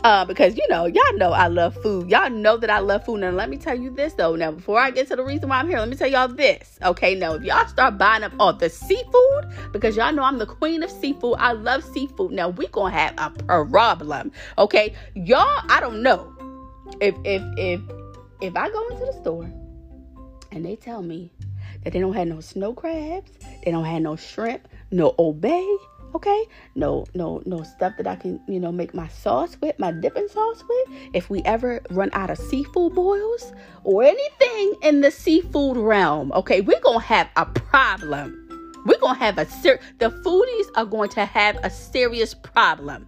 Uh, 0.05 0.25
because 0.25 0.57
you 0.57 0.67
know, 0.69 0.87
y'all 0.87 1.17
know 1.17 1.33
I 1.33 1.49
love 1.49 1.75
food. 1.83 2.09
Y'all 2.11 2.31
know 2.31 2.57
that 2.57 2.71
I 2.71 2.79
love 2.79 3.05
food. 3.05 3.23
And 3.23 3.37
let 3.37 3.49
me 3.49 3.57
tell 3.57 3.79
you 3.79 3.91
this 3.91 4.13
though. 4.13 4.37
Now, 4.37 4.53
before 4.53 4.79
I 4.79 4.91
get 4.91 5.09
to 5.09 5.17
the 5.17 5.25
reason 5.25 5.49
why 5.49 5.59
I'm 5.59 5.69
here, 5.69 5.79
let 5.79 5.89
me 5.89 5.97
tell 5.97 6.09
y'all 6.09 6.29
this. 6.29 6.79
Okay, 6.83 7.15
now 7.15 7.35
if 7.35 7.43
y'all 7.43 7.67
start 7.67 7.99
buying 7.99 8.23
up 8.23 8.33
all 8.39 8.53
the 8.53 8.69
seafood, 8.69 9.73
because 9.73 9.97
y'all 9.97 10.13
know 10.13 10.23
I'm 10.23 10.39
the 10.39 10.47
queen 10.47 10.83
of 10.83 10.91
seafood. 10.91 11.37
I 11.39 11.53
love 11.53 11.83
seafood. 11.83 12.33
Now 12.33 12.51
we 12.51 12.69
gonna 12.69 12.95
have 12.95 13.15
a 13.19 13.65
problem. 13.65 14.33
Okay, 14.59 14.95
y'all. 15.15 15.65
I 15.69 15.81
don't 15.81 16.03
know 16.03 16.33
if 17.01 17.15
if 17.25 17.43
if 17.57 17.81
if 18.41 18.57
I 18.57 18.69
go 18.71 18.89
into 18.89 19.07
the 19.07 19.13
store 19.21 19.51
and 20.53 20.65
they 20.65 20.77
tell 20.77 21.03
me 21.03 21.33
that 21.83 21.93
they 21.93 22.01
don't 22.01 22.15
have 22.15 22.29
no 22.29 22.41
snow 22.41 22.75
crabs, 22.75 23.33
they 23.65 23.71
don't 23.71 23.85
have 23.85 24.03
no 24.03 24.17
shrimp, 24.17 24.69
no 24.91 25.15
Old 25.19 25.41
Bay 25.41 25.67
okay 26.17 26.45
no 26.75 27.05
no 27.15 27.43
no 27.45 27.63
stuff 27.63 27.93
that 27.99 28.07
i 28.07 28.17
can 28.17 28.41
you 28.49 28.59
know 28.59 28.73
make 28.73 28.95
my 28.95 29.07
sauce 29.09 29.55
with 29.61 29.79
my 29.79 29.93
dipping 29.93 30.27
sauce 30.29 30.65
with 30.67 30.99
if 31.13 31.29
we 31.29 31.43
ever 31.43 31.83
run 31.91 32.09
out 32.15 32.31
of 32.31 32.39
seafood 32.39 32.95
boils 32.95 33.53
or 33.85 34.03
anything 34.03 34.73
in 34.83 35.03
the 35.03 35.11
seafood 35.11 35.77
realm 35.77 36.33
okay 36.33 36.63
we're 36.63 36.81
gonna 36.81 36.99
have 36.99 37.29
a 37.37 37.45
problem 37.45 38.43
we're 38.87 38.99
gonna 38.99 39.19
have 39.19 39.37
a 39.37 39.45
ser- 39.45 39.79
the 39.99 40.09
foodies 40.09 40.67
are 40.75 40.87
going 40.87 41.11
to 41.11 41.27
have 41.27 41.55
a 41.63 41.69
serious 41.69 42.33
problem 42.33 43.07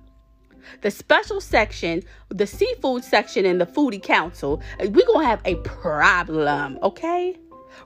the 0.82 0.90
special 0.90 1.40
section, 1.40 2.02
the 2.28 2.46
seafood 2.46 3.02
section 3.02 3.46
in 3.46 3.56
the 3.56 3.64
foodie 3.64 4.02
council, 4.02 4.60
we're 4.78 5.06
gonna 5.06 5.26
have 5.26 5.40
a 5.46 5.54
problem, 5.56 6.78
okay? 6.82 7.38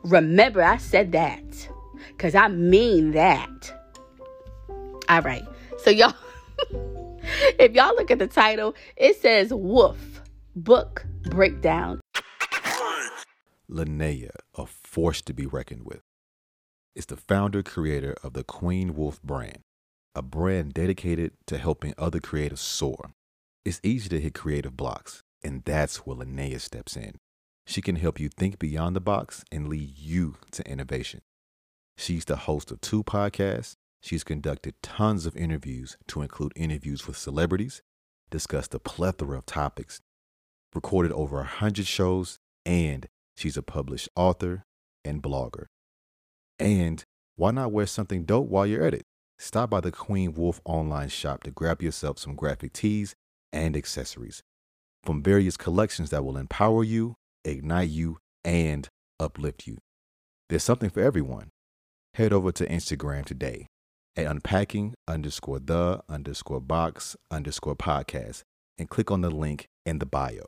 Remember, 0.02 0.64
I 0.64 0.78
said 0.78 1.12
that 1.12 1.68
because 2.08 2.34
I 2.34 2.48
mean 2.48 3.12
that. 3.12 3.81
All 5.08 5.22
right. 5.22 5.44
So 5.78 5.90
y'all 5.90 6.14
if 7.58 7.72
y'all 7.72 7.94
look 7.96 8.10
at 8.10 8.18
the 8.18 8.26
title, 8.26 8.74
it 8.96 9.16
says 9.20 9.52
Wolf 9.52 10.22
Book 10.54 11.04
Breakdown. 11.24 12.00
Linnea, 13.70 14.30
a 14.54 14.66
force 14.66 15.22
to 15.22 15.32
be 15.32 15.46
reckoned 15.46 15.84
with, 15.84 16.02
is 16.94 17.06
the 17.06 17.16
founder 17.16 17.62
creator 17.62 18.14
of 18.22 18.34
the 18.34 18.44
Queen 18.44 18.94
Wolf 18.94 19.22
brand, 19.22 19.60
a 20.14 20.22
brand 20.22 20.74
dedicated 20.74 21.32
to 21.46 21.56
helping 21.58 21.94
other 21.96 22.20
creatives 22.20 22.58
soar. 22.58 23.12
It's 23.64 23.80
easy 23.82 24.08
to 24.10 24.20
hit 24.20 24.34
creative 24.34 24.76
blocks, 24.76 25.22
and 25.42 25.62
that's 25.64 25.98
where 25.98 26.16
Linnea 26.16 26.60
steps 26.60 26.96
in. 26.96 27.14
She 27.66 27.80
can 27.80 27.96
help 27.96 28.20
you 28.20 28.28
think 28.28 28.58
beyond 28.58 28.94
the 28.96 29.00
box 29.00 29.44
and 29.50 29.68
lead 29.68 29.96
you 29.96 30.36
to 30.50 30.68
innovation. 30.68 31.20
She's 31.96 32.24
the 32.24 32.36
host 32.36 32.70
of 32.70 32.80
two 32.80 33.04
podcasts 33.04 33.76
She's 34.02 34.24
conducted 34.24 34.74
tons 34.82 35.26
of 35.26 35.36
interviews 35.36 35.96
to 36.08 36.22
include 36.22 36.52
interviews 36.56 37.06
with 37.06 37.16
celebrities, 37.16 37.82
discussed 38.30 38.74
a 38.74 38.80
plethora 38.80 39.38
of 39.38 39.46
topics, 39.46 40.00
recorded 40.74 41.12
over 41.12 41.40
a 41.40 41.44
hundred 41.44 41.86
shows, 41.86 42.38
and 42.66 43.06
she's 43.36 43.56
a 43.56 43.62
published 43.62 44.08
author 44.16 44.64
and 45.04 45.22
blogger. 45.22 45.66
And 46.58 47.04
why 47.36 47.52
not 47.52 47.70
wear 47.70 47.86
something 47.86 48.24
dope 48.24 48.48
while 48.48 48.66
you're 48.66 48.84
at 48.84 48.94
it? 48.94 49.04
Stop 49.38 49.70
by 49.70 49.80
the 49.80 49.92
Queen 49.92 50.34
Wolf 50.34 50.60
online 50.64 51.08
shop 51.08 51.44
to 51.44 51.52
grab 51.52 51.80
yourself 51.80 52.18
some 52.18 52.34
graphic 52.34 52.72
tees 52.72 53.14
and 53.52 53.76
accessories 53.76 54.42
from 55.04 55.22
various 55.22 55.56
collections 55.56 56.10
that 56.10 56.24
will 56.24 56.36
empower 56.36 56.82
you, 56.82 57.14
ignite 57.44 57.90
you, 57.90 58.18
and 58.44 58.88
uplift 59.20 59.66
you. 59.66 59.78
There's 60.48 60.62
something 60.64 60.90
for 60.90 61.00
everyone. 61.00 61.50
Head 62.14 62.32
over 62.32 62.52
to 62.52 62.66
Instagram 62.66 63.24
today 63.24 63.68
at 64.16 64.26
unpacking 64.26 64.94
underscore 65.08 65.58
the 65.58 66.02
underscore 66.08 66.60
box 66.60 67.16
underscore 67.30 67.76
podcast 67.76 68.42
and 68.78 68.88
click 68.88 69.10
on 69.10 69.20
the 69.20 69.30
link 69.30 69.68
in 69.86 69.98
the 69.98 70.06
bio. 70.06 70.44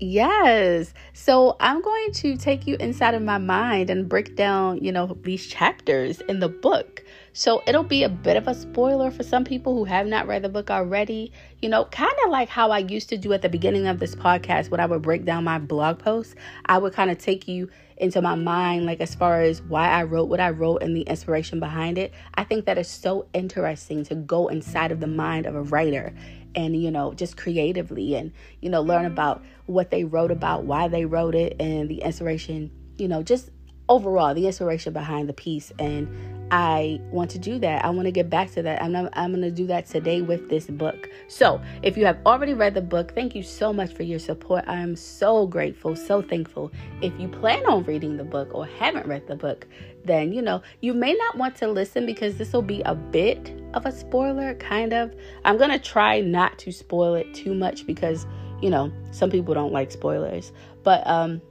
Yes. 0.00 0.92
So 1.12 1.56
I'm 1.60 1.80
going 1.80 2.12
to 2.12 2.36
take 2.36 2.66
you 2.66 2.76
inside 2.76 3.14
of 3.14 3.22
my 3.22 3.38
mind 3.38 3.90
and 3.90 4.08
break 4.08 4.36
down, 4.36 4.82
you 4.82 4.92
know, 4.92 5.16
these 5.22 5.46
chapters 5.46 6.20
in 6.22 6.40
the 6.40 6.48
book. 6.48 7.04
So 7.36 7.64
it'll 7.66 7.82
be 7.82 8.04
a 8.04 8.08
bit 8.08 8.36
of 8.36 8.46
a 8.46 8.54
spoiler 8.54 9.10
for 9.10 9.24
some 9.24 9.44
people 9.44 9.74
who 9.74 9.84
have 9.86 10.06
not 10.06 10.28
read 10.28 10.42
the 10.42 10.48
book 10.48 10.70
already. 10.70 11.32
You 11.60 11.68
know, 11.68 11.84
kind 11.86 12.12
of 12.24 12.30
like 12.30 12.48
how 12.48 12.70
I 12.70 12.78
used 12.78 13.08
to 13.08 13.16
do 13.16 13.32
at 13.32 13.42
the 13.42 13.48
beginning 13.48 13.88
of 13.88 13.98
this 13.98 14.14
podcast 14.14 14.70
when 14.70 14.78
I 14.78 14.86
would 14.86 15.02
break 15.02 15.24
down 15.24 15.42
my 15.42 15.58
blog 15.58 15.98
posts. 15.98 16.36
I 16.66 16.78
would 16.78 16.92
kind 16.92 17.10
of 17.10 17.18
take 17.18 17.48
you 17.48 17.68
into 17.96 18.22
my 18.22 18.36
mind, 18.36 18.86
like 18.86 19.00
as 19.00 19.16
far 19.16 19.42
as 19.42 19.62
why 19.62 19.88
I 19.88 20.04
wrote 20.04 20.28
what 20.28 20.38
I 20.38 20.50
wrote 20.50 20.84
and 20.84 20.94
the 20.94 21.02
inspiration 21.02 21.58
behind 21.58 21.98
it. 21.98 22.12
I 22.36 22.44
think 22.44 22.66
that 22.66 22.78
is 22.78 22.88
so 22.88 23.26
interesting 23.34 24.04
to 24.04 24.14
go 24.14 24.46
inside 24.46 24.92
of 24.92 25.00
the 25.00 25.08
mind 25.08 25.46
of 25.46 25.56
a 25.56 25.62
writer 25.62 26.14
and, 26.54 26.80
you 26.80 26.92
know, 26.92 27.14
just 27.14 27.36
creatively 27.36 28.14
and, 28.14 28.30
you 28.60 28.70
know, 28.70 28.80
learn 28.80 29.06
about 29.06 29.42
what 29.66 29.90
they 29.90 30.04
wrote 30.04 30.30
about, 30.30 30.66
why 30.66 30.86
they 30.86 31.04
wrote 31.04 31.34
it, 31.34 31.56
and 31.58 31.88
the 31.88 32.02
inspiration, 32.02 32.70
you 32.96 33.08
know, 33.08 33.24
just 33.24 33.50
overall 33.88 34.34
the 34.34 34.46
inspiration 34.46 34.92
behind 34.92 35.28
the 35.28 35.32
piece 35.32 35.72
and 35.78 36.08
I 36.54 37.00
want 37.10 37.32
to 37.32 37.38
do 37.40 37.58
that. 37.58 37.84
I 37.84 37.90
want 37.90 38.06
to 38.06 38.12
get 38.12 38.30
back 38.30 38.48
to 38.52 38.62
that. 38.62 38.80
I'm, 38.80 38.94
I'm 38.94 39.32
going 39.32 39.42
to 39.42 39.50
do 39.50 39.66
that 39.66 39.86
today 39.86 40.22
with 40.22 40.48
this 40.48 40.66
book. 40.66 41.10
So, 41.26 41.60
if 41.82 41.96
you 41.96 42.06
have 42.06 42.18
already 42.24 42.54
read 42.54 42.74
the 42.74 42.80
book, 42.80 43.12
thank 43.12 43.34
you 43.34 43.42
so 43.42 43.72
much 43.72 43.92
for 43.92 44.04
your 44.04 44.20
support. 44.20 44.62
I 44.68 44.76
am 44.76 44.94
so 44.94 45.48
grateful, 45.48 45.96
so 45.96 46.22
thankful. 46.22 46.70
If 47.02 47.12
you 47.18 47.26
plan 47.26 47.66
on 47.66 47.82
reading 47.82 48.16
the 48.16 48.22
book 48.22 48.54
or 48.54 48.66
haven't 48.66 49.08
read 49.08 49.26
the 49.26 49.34
book, 49.34 49.66
then 50.04 50.32
you 50.32 50.42
know, 50.42 50.62
you 50.80 50.94
may 50.94 51.14
not 51.14 51.36
want 51.36 51.56
to 51.56 51.66
listen 51.66 52.06
because 52.06 52.36
this 52.36 52.52
will 52.52 52.62
be 52.62 52.82
a 52.82 52.94
bit 52.94 53.52
of 53.74 53.84
a 53.84 53.90
spoiler, 53.90 54.54
kind 54.54 54.92
of. 54.92 55.12
I'm 55.44 55.58
to 55.58 55.78
try 55.80 56.20
not 56.20 56.56
to 56.60 56.70
spoil 56.70 57.16
it 57.16 57.34
too 57.34 57.52
much 57.52 57.84
because, 57.84 58.28
you 58.62 58.70
know, 58.70 58.92
some 59.10 59.28
people 59.28 59.54
don't 59.54 59.72
like 59.72 59.90
spoilers. 59.90 60.52
But, 60.84 61.04
um, 61.08 61.42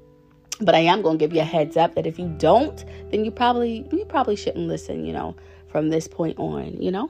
but 0.65 0.75
I 0.75 0.79
am 0.79 1.01
going 1.01 1.17
to 1.17 1.25
give 1.25 1.33
you 1.33 1.41
a 1.41 1.45
heads 1.45 1.77
up 1.77 1.95
that 1.95 2.05
if 2.05 2.17
you 2.17 2.27
don't, 2.37 2.83
then 3.11 3.25
you 3.25 3.31
probably 3.31 3.87
you 3.91 4.05
probably 4.05 4.35
shouldn't 4.35 4.67
listen, 4.67 5.05
you 5.05 5.13
know, 5.13 5.35
from 5.67 5.89
this 5.89 6.07
point 6.07 6.37
on, 6.39 6.81
you 6.81 6.91
know? 6.91 7.09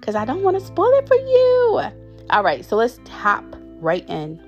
Cuz 0.00 0.14
I 0.14 0.24
don't 0.24 0.42
want 0.42 0.58
to 0.58 0.64
spoil 0.64 0.90
it 0.98 1.06
for 1.06 1.16
you. 1.16 1.80
All 2.30 2.42
right, 2.42 2.64
so 2.64 2.76
let's 2.76 2.98
hop 3.08 3.44
right 3.80 4.08
in. 4.08 4.40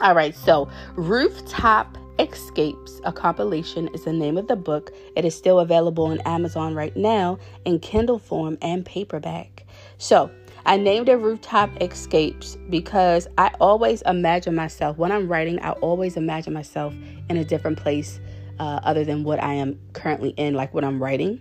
All 0.00 0.14
right, 0.14 0.34
so 0.34 0.68
Rooftop 0.94 1.96
Escapes, 2.18 3.00
a 3.04 3.12
compilation, 3.12 3.88
is 3.88 4.04
the 4.04 4.12
name 4.12 4.38
of 4.38 4.46
the 4.46 4.56
book. 4.56 4.92
It 5.14 5.24
is 5.24 5.34
still 5.34 5.60
available 5.60 6.04
on 6.04 6.20
Amazon 6.20 6.74
right 6.74 6.96
now 6.96 7.38
in 7.64 7.78
Kindle 7.78 8.18
form 8.18 8.56
and 8.62 8.86
paperback. 8.86 9.66
So, 9.98 10.30
I 10.66 10.76
named 10.76 11.08
it 11.08 11.14
Rooftop 11.14 11.70
Escapes 11.80 12.56
because 12.68 13.28
I 13.38 13.52
always 13.60 14.02
imagine 14.02 14.56
myself, 14.56 14.98
when 14.98 15.12
I'm 15.12 15.28
writing, 15.28 15.60
I 15.60 15.70
always 15.70 16.16
imagine 16.16 16.52
myself 16.52 16.92
in 17.30 17.36
a 17.36 17.44
different 17.44 17.78
place 17.78 18.18
uh, 18.58 18.80
other 18.82 19.04
than 19.04 19.22
what 19.22 19.40
I 19.40 19.54
am 19.54 19.78
currently 19.92 20.30
in, 20.30 20.54
like 20.54 20.74
what 20.74 20.82
I'm 20.82 21.00
writing. 21.00 21.40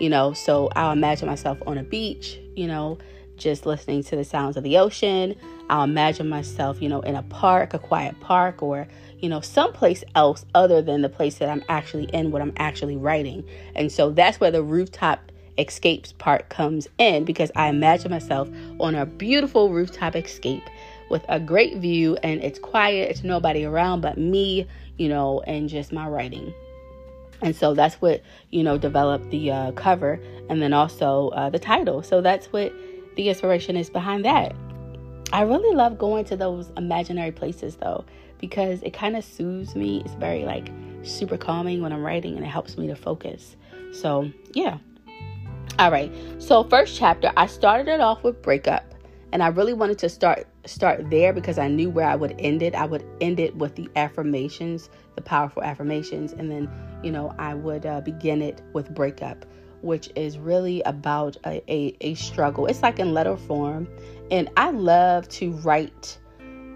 You 0.00 0.08
know, 0.08 0.32
so 0.32 0.70
I'll 0.74 0.92
imagine 0.92 1.28
myself 1.28 1.58
on 1.66 1.76
a 1.76 1.82
beach, 1.82 2.40
you 2.56 2.66
know, 2.66 2.96
just 3.36 3.66
listening 3.66 4.04
to 4.04 4.16
the 4.16 4.24
sounds 4.24 4.56
of 4.56 4.64
the 4.64 4.78
ocean. 4.78 5.36
I'll 5.68 5.84
imagine 5.84 6.30
myself, 6.30 6.80
you 6.80 6.88
know, 6.88 7.00
in 7.02 7.14
a 7.14 7.22
park, 7.24 7.74
a 7.74 7.78
quiet 7.78 8.18
park, 8.20 8.62
or, 8.62 8.88
you 9.18 9.28
know, 9.28 9.40
someplace 9.40 10.02
else 10.14 10.46
other 10.54 10.80
than 10.80 11.02
the 11.02 11.10
place 11.10 11.36
that 11.38 11.50
I'm 11.50 11.62
actually 11.68 12.04
in, 12.04 12.30
what 12.30 12.40
I'm 12.40 12.54
actually 12.56 12.96
writing. 12.96 13.44
And 13.74 13.92
so 13.92 14.10
that's 14.10 14.40
where 14.40 14.50
the 14.50 14.62
rooftop 14.62 15.30
escapes 15.58 16.12
part 16.12 16.48
comes 16.48 16.88
in 16.98 17.24
because 17.24 17.50
I 17.54 17.68
imagine 17.68 18.10
myself 18.10 18.48
on 18.80 18.94
a 18.94 19.06
beautiful 19.06 19.70
rooftop 19.70 20.16
escape 20.16 20.62
with 21.10 21.24
a 21.28 21.38
great 21.38 21.76
view 21.76 22.16
and 22.22 22.42
it's 22.42 22.58
quiet, 22.58 23.10
it's 23.10 23.22
nobody 23.22 23.64
around 23.64 24.00
but 24.00 24.16
me, 24.18 24.66
you 24.96 25.08
know, 25.08 25.40
and 25.42 25.68
just 25.68 25.92
my 25.92 26.08
writing. 26.08 26.54
And 27.42 27.54
so 27.54 27.74
that's 27.74 27.96
what, 27.96 28.22
you 28.50 28.62
know, 28.62 28.78
developed 28.78 29.30
the 29.30 29.50
uh, 29.50 29.72
cover 29.72 30.20
and 30.48 30.62
then 30.62 30.72
also 30.72 31.28
uh, 31.30 31.50
the 31.50 31.58
title. 31.58 32.02
So 32.02 32.20
that's 32.20 32.46
what 32.46 32.72
the 33.16 33.28
inspiration 33.28 33.76
is 33.76 33.90
behind 33.90 34.24
that. 34.24 34.54
I 35.32 35.42
really 35.42 35.74
love 35.74 35.98
going 35.98 36.24
to 36.26 36.36
those 36.36 36.70
imaginary 36.76 37.32
places 37.32 37.76
though, 37.76 38.04
because 38.38 38.82
it 38.82 38.92
kind 38.92 39.16
of 39.16 39.24
soothes 39.24 39.74
me. 39.74 40.02
It's 40.04 40.14
very 40.14 40.44
like 40.44 40.70
super 41.02 41.36
calming 41.36 41.82
when 41.82 41.92
I'm 41.92 42.02
writing 42.02 42.36
and 42.36 42.44
it 42.44 42.48
helps 42.48 42.78
me 42.78 42.86
to 42.86 42.96
focus. 42.96 43.56
So, 43.92 44.30
yeah. 44.54 44.78
All 45.78 45.90
right. 45.90 46.12
So, 46.38 46.64
first 46.64 46.96
chapter, 46.96 47.32
I 47.36 47.46
started 47.46 47.88
it 47.88 48.00
off 48.00 48.22
with 48.22 48.42
breakup. 48.42 48.84
And 49.32 49.42
I 49.42 49.46
really 49.46 49.72
wanted 49.72 49.98
to 50.00 50.10
start 50.10 50.46
start 50.66 51.08
there 51.10 51.32
because 51.32 51.58
I 51.58 51.66
knew 51.66 51.88
where 51.88 52.06
I 52.06 52.14
would 52.14 52.34
end 52.38 52.62
it. 52.62 52.74
I 52.74 52.84
would 52.84 53.04
end 53.22 53.40
it 53.40 53.56
with 53.56 53.74
the 53.76 53.88
affirmations, 53.96 54.90
the 55.16 55.22
powerful 55.22 55.62
affirmations, 55.62 56.34
and 56.34 56.50
then, 56.50 56.70
you 57.02 57.10
know, 57.10 57.34
I 57.38 57.54
would 57.54 57.86
uh, 57.86 58.02
begin 58.02 58.42
it 58.42 58.60
with 58.74 58.94
breakup 58.94 59.46
which 59.82 60.08
is 60.14 60.38
really 60.38 60.80
about 60.82 61.36
a, 61.44 61.62
a, 61.70 61.96
a 62.00 62.14
struggle. 62.14 62.66
It's 62.66 62.82
like 62.82 62.98
in 62.98 63.12
letter 63.12 63.36
form. 63.36 63.88
And 64.30 64.48
I 64.56 64.70
love 64.70 65.28
to 65.30 65.52
write 65.52 66.18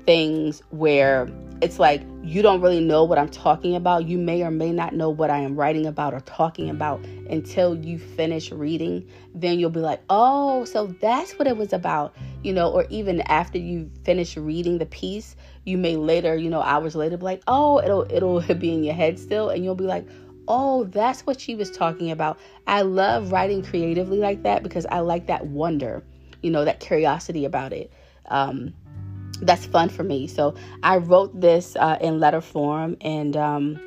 things 0.06 0.62
where 0.70 1.28
it's 1.62 1.78
like 1.78 2.02
you 2.22 2.42
don't 2.42 2.60
really 2.60 2.80
know 2.80 3.04
what 3.04 3.18
I'm 3.18 3.28
talking 3.28 3.76
about. 3.76 4.06
You 4.06 4.18
may 4.18 4.42
or 4.42 4.50
may 4.50 4.72
not 4.72 4.94
know 4.94 5.10
what 5.10 5.30
I 5.30 5.38
am 5.38 5.54
writing 5.54 5.86
about 5.86 6.12
or 6.12 6.20
talking 6.20 6.68
about 6.68 7.04
until 7.30 7.76
you 7.76 7.98
finish 7.98 8.50
reading. 8.50 9.08
Then 9.34 9.58
you'll 9.58 9.70
be 9.70 9.80
like, 9.80 10.02
oh, 10.10 10.64
so 10.64 10.88
that's 11.00 11.38
what 11.38 11.46
it 11.46 11.56
was 11.56 11.72
about, 11.72 12.14
you 12.42 12.52
know, 12.52 12.70
or 12.70 12.86
even 12.90 13.20
after 13.22 13.58
you 13.58 13.90
finish 14.04 14.36
reading 14.36 14.78
the 14.78 14.86
piece, 14.86 15.36
you 15.64 15.78
may 15.78 15.96
later, 15.96 16.36
you 16.36 16.50
know, 16.50 16.62
hours 16.62 16.94
later 16.94 17.16
be 17.16 17.24
like, 17.24 17.42
oh, 17.46 17.80
it'll 17.80 18.06
it'll 18.10 18.40
be 18.54 18.72
in 18.72 18.84
your 18.84 18.94
head 18.94 19.18
still, 19.18 19.50
and 19.50 19.64
you'll 19.64 19.74
be 19.74 19.84
like, 19.84 20.06
oh, 20.48 20.84
that's 20.84 21.26
what 21.26 21.40
she 21.40 21.54
was 21.54 21.70
talking 21.70 22.10
about. 22.10 22.38
I 22.66 22.82
love 22.82 23.32
writing 23.32 23.62
creatively 23.62 24.18
like 24.18 24.42
that 24.42 24.62
because 24.62 24.86
I 24.86 25.00
like 25.00 25.26
that 25.26 25.46
wonder, 25.46 26.02
you 26.42 26.50
know, 26.50 26.64
that 26.64 26.80
curiosity 26.80 27.44
about 27.44 27.72
it. 27.72 27.92
Um, 28.28 28.74
that's 29.42 29.66
fun 29.66 29.88
for 29.88 30.02
me. 30.02 30.26
So 30.26 30.54
I 30.82 30.96
wrote 30.96 31.40
this 31.40 31.76
uh, 31.76 31.98
in 32.00 32.20
letter 32.20 32.40
form, 32.40 32.96
and 33.00 33.36
um, 33.36 33.80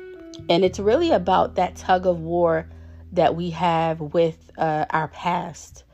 and 0.48 0.64
it's 0.64 0.78
really 0.78 1.10
about 1.10 1.56
that 1.56 1.76
tug 1.76 2.06
of 2.06 2.20
war 2.20 2.68
that 3.12 3.34
we 3.34 3.50
have 3.50 4.00
with 4.00 4.50
uh, 4.58 4.86
our 4.90 5.08
past. 5.08 5.84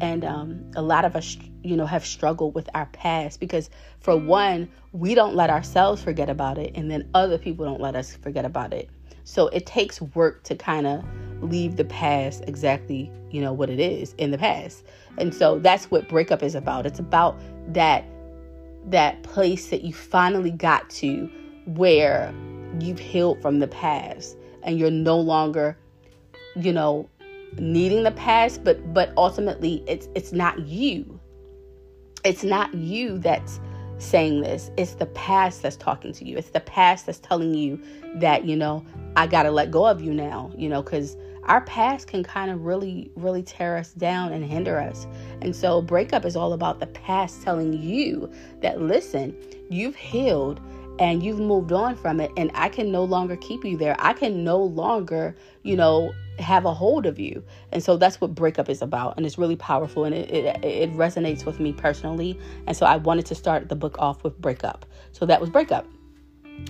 And 0.00 0.24
um, 0.24 0.64
a 0.76 0.82
lot 0.82 1.04
of 1.04 1.14
us, 1.14 1.36
you 1.62 1.76
know, 1.76 1.84
have 1.84 2.06
struggled 2.06 2.54
with 2.54 2.70
our 2.74 2.86
past 2.86 3.38
because, 3.38 3.68
for 4.00 4.16
one, 4.16 4.70
we 4.92 5.14
don't 5.14 5.34
let 5.34 5.50
ourselves 5.50 6.02
forget 6.02 6.30
about 6.30 6.56
it, 6.56 6.72
and 6.74 6.90
then 6.90 7.08
other 7.12 7.36
people 7.36 7.66
don't 7.66 7.80
let 7.80 7.94
us 7.94 8.16
forget 8.16 8.46
about 8.46 8.72
it. 8.72 8.88
So 9.24 9.48
it 9.48 9.66
takes 9.66 10.00
work 10.00 10.42
to 10.44 10.54
kind 10.54 10.86
of 10.86 11.04
leave 11.42 11.76
the 11.76 11.84
past 11.84 12.44
exactly, 12.46 13.10
you 13.30 13.40
know, 13.40 13.52
what 13.52 13.70
it 13.70 13.80
is 13.80 14.14
in 14.18 14.30
the 14.30 14.38
past. 14.38 14.84
And 15.18 15.34
so 15.34 15.58
that's 15.58 15.90
what 15.90 16.08
breakup 16.08 16.42
is 16.42 16.54
about. 16.54 16.86
It's 16.86 16.98
about 16.98 17.38
that 17.74 18.04
that 18.86 19.22
place 19.22 19.68
that 19.68 19.82
you 19.82 19.92
finally 19.92 20.50
got 20.50 20.88
to 20.90 21.30
where 21.66 22.34
you've 22.80 22.98
healed 22.98 23.40
from 23.40 23.58
the 23.58 23.68
past 23.68 24.36
and 24.62 24.78
you're 24.78 24.90
no 24.90 25.18
longer, 25.18 25.76
you 26.56 26.72
know, 26.72 27.08
needing 27.58 28.02
the 28.02 28.12
past, 28.12 28.64
but 28.64 28.92
but 28.92 29.12
ultimately 29.16 29.84
it's 29.86 30.08
it's 30.14 30.32
not 30.32 30.58
you. 30.60 31.20
It's 32.24 32.42
not 32.42 32.74
you 32.74 33.18
that's 33.18 33.60
saying 33.98 34.40
this. 34.40 34.70
It's 34.76 34.94
the 34.94 35.06
past 35.06 35.62
that's 35.62 35.76
talking 35.76 36.12
to 36.14 36.24
you. 36.24 36.36
It's 36.36 36.50
the 36.50 36.60
past 36.60 37.06
that's 37.06 37.18
telling 37.18 37.54
you 37.54 37.80
that, 38.16 38.44
you 38.44 38.56
know, 38.56 38.84
I 39.16 39.26
got 39.26 39.44
to 39.44 39.50
let 39.50 39.70
go 39.70 39.86
of 39.86 40.00
you 40.00 40.12
now, 40.12 40.50
you 40.56 40.68
know, 40.68 40.82
because 40.82 41.16
our 41.46 41.60
past 41.62 42.06
can 42.08 42.22
kind 42.22 42.50
of 42.50 42.64
really, 42.64 43.10
really 43.16 43.42
tear 43.42 43.76
us 43.76 43.92
down 43.92 44.32
and 44.32 44.44
hinder 44.44 44.78
us. 44.78 45.06
And 45.40 45.54
so, 45.54 45.82
breakup 45.82 46.24
is 46.24 46.36
all 46.36 46.52
about 46.52 46.80
the 46.80 46.86
past 46.88 47.42
telling 47.42 47.72
you 47.72 48.30
that, 48.60 48.80
listen, 48.80 49.36
you've 49.70 49.96
healed 49.96 50.60
and 50.98 51.22
you've 51.22 51.40
moved 51.40 51.72
on 51.72 51.96
from 51.96 52.20
it, 52.20 52.30
and 52.36 52.50
I 52.54 52.68
can 52.68 52.92
no 52.92 53.02
longer 53.02 53.36
keep 53.36 53.64
you 53.64 53.76
there. 53.76 53.96
I 53.98 54.12
can 54.12 54.44
no 54.44 54.62
longer, 54.62 55.36
you 55.64 55.76
know, 55.76 56.12
have 56.38 56.64
a 56.64 56.74
hold 56.74 57.06
of 57.06 57.18
you. 57.18 57.42
And 57.72 57.82
so 57.82 57.96
that's 57.96 58.20
what 58.20 58.34
breakup 58.34 58.68
is 58.68 58.82
about. 58.82 59.16
And 59.16 59.26
it's 59.26 59.38
really 59.38 59.56
powerful 59.56 60.04
and 60.04 60.14
it, 60.14 60.30
it, 60.30 60.64
it 60.64 60.92
resonates 60.92 61.44
with 61.44 61.60
me 61.60 61.72
personally. 61.72 62.38
And 62.66 62.76
so 62.76 62.86
I 62.86 62.96
wanted 62.96 63.26
to 63.26 63.34
start 63.34 63.68
the 63.68 63.76
book 63.76 63.96
off 63.98 64.24
with 64.24 64.40
breakup. 64.40 64.84
So 65.12 65.26
that 65.26 65.40
was 65.40 65.50
breakup. 65.50 65.86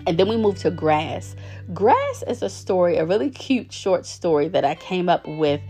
And 0.07 0.19
then 0.19 0.29
we 0.29 0.37
move 0.37 0.59
to 0.59 0.71
Grass. 0.71 1.35
Grass 1.73 2.25
is 2.29 2.43
a 2.43 2.51
story, 2.51 2.97
a 2.97 3.07
really 3.07 3.31
cute 3.31 3.73
short 3.73 4.05
story 4.05 4.49
that 4.49 4.65
I 4.65 4.75
came 4.75 5.09
up 5.09 5.27
with 5.27 5.61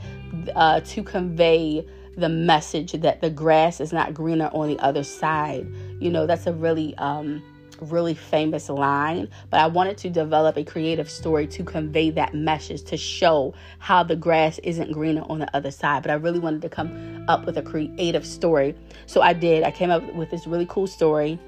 uh, 0.56 0.80
to 0.80 1.02
convey 1.02 1.86
the 2.16 2.28
message 2.28 2.92
that 2.92 3.20
the 3.20 3.30
grass 3.30 3.80
is 3.80 3.92
not 3.92 4.14
greener 4.14 4.50
on 4.52 4.68
the 4.68 4.78
other 4.78 5.04
side. 5.04 5.66
You 6.00 6.10
know, 6.10 6.26
that's 6.26 6.46
a 6.46 6.52
really, 6.52 6.96
um, 6.96 7.42
really 7.80 8.14
famous 8.14 8.68
line, 8.68 9.28
but 9.50 9.60
I 9.60 9.66
wanted 9.66 9.98
to 9.98 10.10
develop 10.10 10.56
a 10.56 10.64
creative 10.64 11.10
story 11.10 11.46
to 11.48 11.64
convey 11.64 12.10
that 12.10 12.34
message 12.34 12.82
to 12.84 12.96
show 12.96 13.54
how 13.78 14.02
the 14.02 14.16
grass 14.16 14.58
isn't 14.60 14.92
greener 14.92 15.22
on 15.28 15.40
the 15.40 15.56
other 15.56 15.70
side. 15.70 16.02
But 16.02 16.10
I 16.10 16.14
really 16.14 16.38
wanted 16.38 16.62
to 16.62 16.68
come 16.68 17.24
up 17.28 17.46
with 17.46 17.56
a 17.56 17.62
creative 17.62 18.26
story. 18.26 18.76
So 19.06 19.20
I 19.20 19.32
did. 19.32 19.64
I 19.64 19.70
came 19.70 19.90
up 19.90 20.14
with 20.14 20.30
this 20.30 20.46
really 20.46 20.66
cool 20.66 20.86
story. 20.86 21.38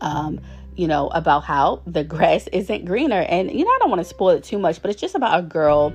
Um, 0.00 0.40
you 0.78 0.86
know, 0.86 1.08
about 1.08 1.42
how 1.44 1.82
the 1.86 2.04
grass 2.04 2.48
isn't 2.52 2.84
greener. 2.86 3.26
And, 3.28 3.50
you 3.50 3.64
know, 3.64 3.70
I 3.70 3.78
don't 3.80 3.90
want 3.90 4.00
to 4.00 4.08
spoil 4.08 4.30
it 4.30 4.44
too 4.44 4.58
much, 4.58 4.80
but 4.80 4.90
it's 4.90 5.00
just 5.00 5.14
about 5.14 5.38
a 5.38 5.42
girl 5.42 5.90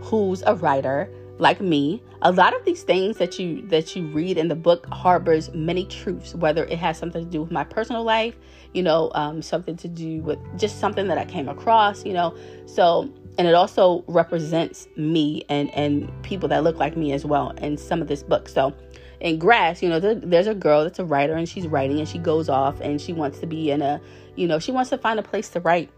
who's 0.00 0.42
a 0.46 0.54
writer 0.54 1.10
like 1.38 1.60
me. 1.60 2.02
A 2.22 2.32
lot 2.32 2.54
of 2.54 2.64
these 2.64 2.82
things 2.82 3.16
that 3.18 3.38
you 3.38 3.62
that 3.68 3.94
you 3.94 4.06
read 4.08 4.38
in 4.38 4.48
the 4.48 4.56
book 4.56 4.86
harbors 4.86 5.52
many 5.54 5.86
truths 5.86 6.34
whether 6.34 6.64
it 6.64 6.78
has 6.78 6.98
something 6.98 7.24
to 7.24 7.30
do 7.30 7.42
with 7.42 7.52
my 7.52 7.62
personal 7.62 8.02
life 8.02 8.34
you 8.74 8.82
know 8.82 9.12
um, 9.14 9.40
something 9.40 9.76
to 9.76 9.86
do 9.86 10.20
with 10.22 10.38
just 10.58 10.80
something 10.80 11.06
that 11.06 11.16
i 11.16 11.24
came 11.24 11.48
across 11.48 12.04
you 12.04 12.12
know. 12.12 12.36
So 12.66 13.08
and 13.38 13.46
it 13.46 13.54
also 13.54 14.04
represents 14.08 14.88
me 14.96 15.44
and 15.48 15.72
and 15.74 16.10
people 16.24 16.48
that 16.48 16.64
look 16.64 16.76
like 16.76 16.96
me 16.96 17.12
as 17.12 17.24
well 17.24 17.50
in 17.50 17.76
some 17.76 18.02
of 18.02 18.08
this 18.08 18.24
book. 18.24 18.48
So 18.48 18.74
in 19.20 19.38
grass 19.38 19.82
you 19.82 19.88
know 19.88 19.98
there's 19.98 20.46
a 20.46 20.54
girl 20.54 20.84
that's 20.84 20.98
a 20.98 21.04
writer 21.04 21.34
and 21.34 21.48
she's 21.48 21.66
writing 21.66 21.98
and 21.98 22.08
she 22.08 22.18
goes 22.18 22.48
off 22.48 22.80
and 22.80 23.00
she 23.00 23.12
wants 23.12 23.40
to 23.40 23.46
be 23.46 23.70
in 23.70 23.82
a 23.82 24.00
you 24.38 24.46
know, 24.46 24.60
she 24.60 24.70
wants 24.70 24.88
to 24.90 24.98
find 24.98 25.18
a 25.18 25.22
place 25.22 25.48
to 25.50 25.60
write. 25.60 25.90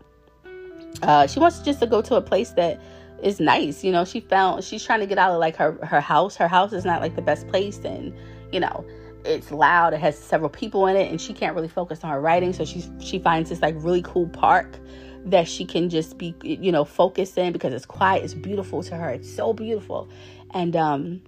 Uh, 1.02 1.26
she 1.26 1.38
wants 1.38 1.60
just 1.60 1.78
to 1.80 1.86
go 1.86 2.00
to 2.00 2.14
a 2.14 2.22
place 2.22 2.50
that 2.52 2.80
is 3.22 3.38
nice. 3.38 3.84
You 3.84 3.92
know, 3.92 4.04
she 4.04 4.20
found 4.20 4.64
she's 4.64 4.82
trying 4.82 5.00
to 5.00 5.06
get 5.06 5.18
out 5.18 5.32
of 5.32 5.38
like 5.38 5.56
her 5.56 5.72
her 5.84 6.00
house. 6.00 6.36
Her 6.36 6.48
house 6.48 6.72
is 6.72 6.84
not 6.84 7.02
like 7.02 7.14
the 7.14 7.22
best 7.22 7.46
place, 7.48 7.78
and 7.84 8.14
you 8.50 8.58
know, 8.58 8.84
it's 9.26 9.52
loud. 9.52 9.92
It 9.92 10.00
has 10.00 10.18
several 10.18 10.48
people 10.48 10.86
in 10.86 10.96
it, 10.96 11.10
and 11.10 11.20
she 11.20 11.34
can't 11.34 11.54
really 11.54 11.68
focus 11.68 12.02
on 12.02 12.10
her 12.10 12.20
writing. 12.20 12.54
So 12.54 12.64
she's 12.64 12.90
she 12.98 13.18
finds 13.18 13.50
this 13.50 13.60
like 13.60 13.74
really 13.78 14.02
cool 14.02 14.26
park 14.28 14.78
that 15.26 15.46
she 15.46 15.66
can 15.66 15.90
just 15.90 16.16
be 16.16 16.34
you 16.42 16.72
know 16.72 16.86
focused 16.86 17.36
in 17.36 17.52
because 17.52 17.74
it's 17.74 17.86
quiet. 17.86 18.24
It's 18.24 18.34
beautiful 18.34 18.82
to 18.84 18.96
her. 18.96 19.10
It's 19.10 19.30
so 19.30 19.52
beautiful, 19.52 20.08
and 20.52 20.74
um 20.74 21.20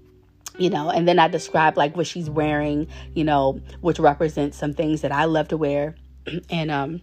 you 0.58 0.68
know 0.70 0.90
and 0.90 1.08
then 1.08 1.18
i 1.18 1.28
describe 1.28 1.76
like 1.76 1.96
what 1.96 2.06
she's 2.06 2.28
wearing 2.28 2.86
you 3.14 3.24
know 3.24 3.60
which 3.80 3.98
represents 3.98 4.56
some 4.58 4.72
things 4.72 5.00
that 5.00 5.12
i 5.12 5.24
love 5.24 5.48
to 5.48 5.56
wear. 5.56 5.94
And 6.50 6.70
um 6.70 7.02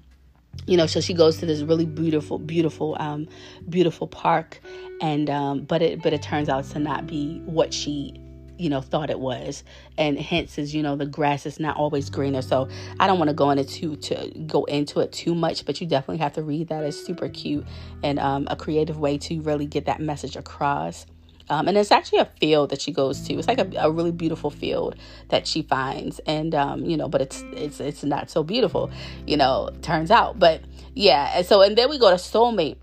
you 0.66 0.78
know 0.78 0.88
so 0.88 1.00
she 1.00 1.14
goes 1.14 1.38
to 1.38 1.46
this 1.46 1.62
really 1.62 1.86
beautiful 1.86 2.40
beautiful 2.40 2.96
um 3.00 3.28
beautiful 3.68 4.08
park. 4.08 4.60
And 5.02 5.30
um 5.30 5.62
but 5.62 5.82
it 5.82 6.02
but 6.02 6.14
it 6.14 6.22
turns 6.22 6.50
out 6.50 6.66
to 6.66 6.80
not 6.80 7.08
be 7.08 7.40
what 7.46 7.74
she 7.74 8.14
you 8.58 8.70
know 8.70 8.82
thought 8.82 9.10
it 9.10 9.20
was. 9.20 9.64
And 9.98 10.18
hence 10.20 10.58
is 10.58 10.74
you 10.74 10.82
know 10.82 10.96
the 10.96 11.06
grass 11.06 11.46
is 11.46 11.60
not 11.60 11.76
always 11.76 12.10
greener. 12.10 12.42
So 12.42 12.70
i 13.00 13.08
don't 13.08 13.20
want 13.20 13.30
to 13.30 13.34
go 13.34 13.50
into 13.50 13.66
too 13.66 13.96
to 13.98 14.32
go 14.48 14.64
into 14.66 15.00
it 15.02 15.12
too 15.12 15.36
much 15.36 15.66
but 15.66 15.82
you 15.82 15.88
definitely 15.88 16.18
have 16.18 16.34
to 16.34 16.44
read 16.44 16.70
that. 16.70 16.84
It's 16.84 16.98
super 17.06 17.30
cute 17.30 17.66
and 18.04 18.20
um, 18.20 18.48
a 18.50 18.56
creative 18.56 19.00
way 19.00 19.18
to 19.20 19.42
really 19.42 19.66
get 19.66 19.86
that 19.86 20.00
message 20.00 20.36
across 20.36 21.06
Um, 21.50 21.68
and 21.68 21.78
it's 21.78 21.92
actually 21.92 22.20
a 22.20 22.30
field 22.40 22.70
that 22.70 22.82
she 22.82 22.92
goes 22.92 23.22
to. 23.22 23.34
It's 23.34 23.48
like 23.48 23.60
a, 23.60 23.70
a 23.78 23.92
really 23.92 24.12
beautiful 24.12 24.50
field 24.50 24.96
that 25.30 25.48
she 25.48 25.64
finds, 25.64 26.20
and 26.20 26.54
um, 26.54 26.86
you 26.86 26.96
know, 26.96 27.08
but 27.10 27.22
it's 27.22 27.44
it's 27.54 27.80
it's 27.80 28.04
not 28.04 28.30
so 28.30 28.44
beautiful, 28.44 28.92
you 29.26 29.38
know. 29.38 29.70
Turns 29.82 30.12
out, 30.12 30.38
but 30.40 30.62
yeah. 30.94 31.32
And 31.36 31.46
so 31.46 31.62
and 31.62 31.78
then 31.78 31.90
we 31.90 31.98
go 31.98 32.10
to 32.10 32.18
soulmate. 32.18 32.78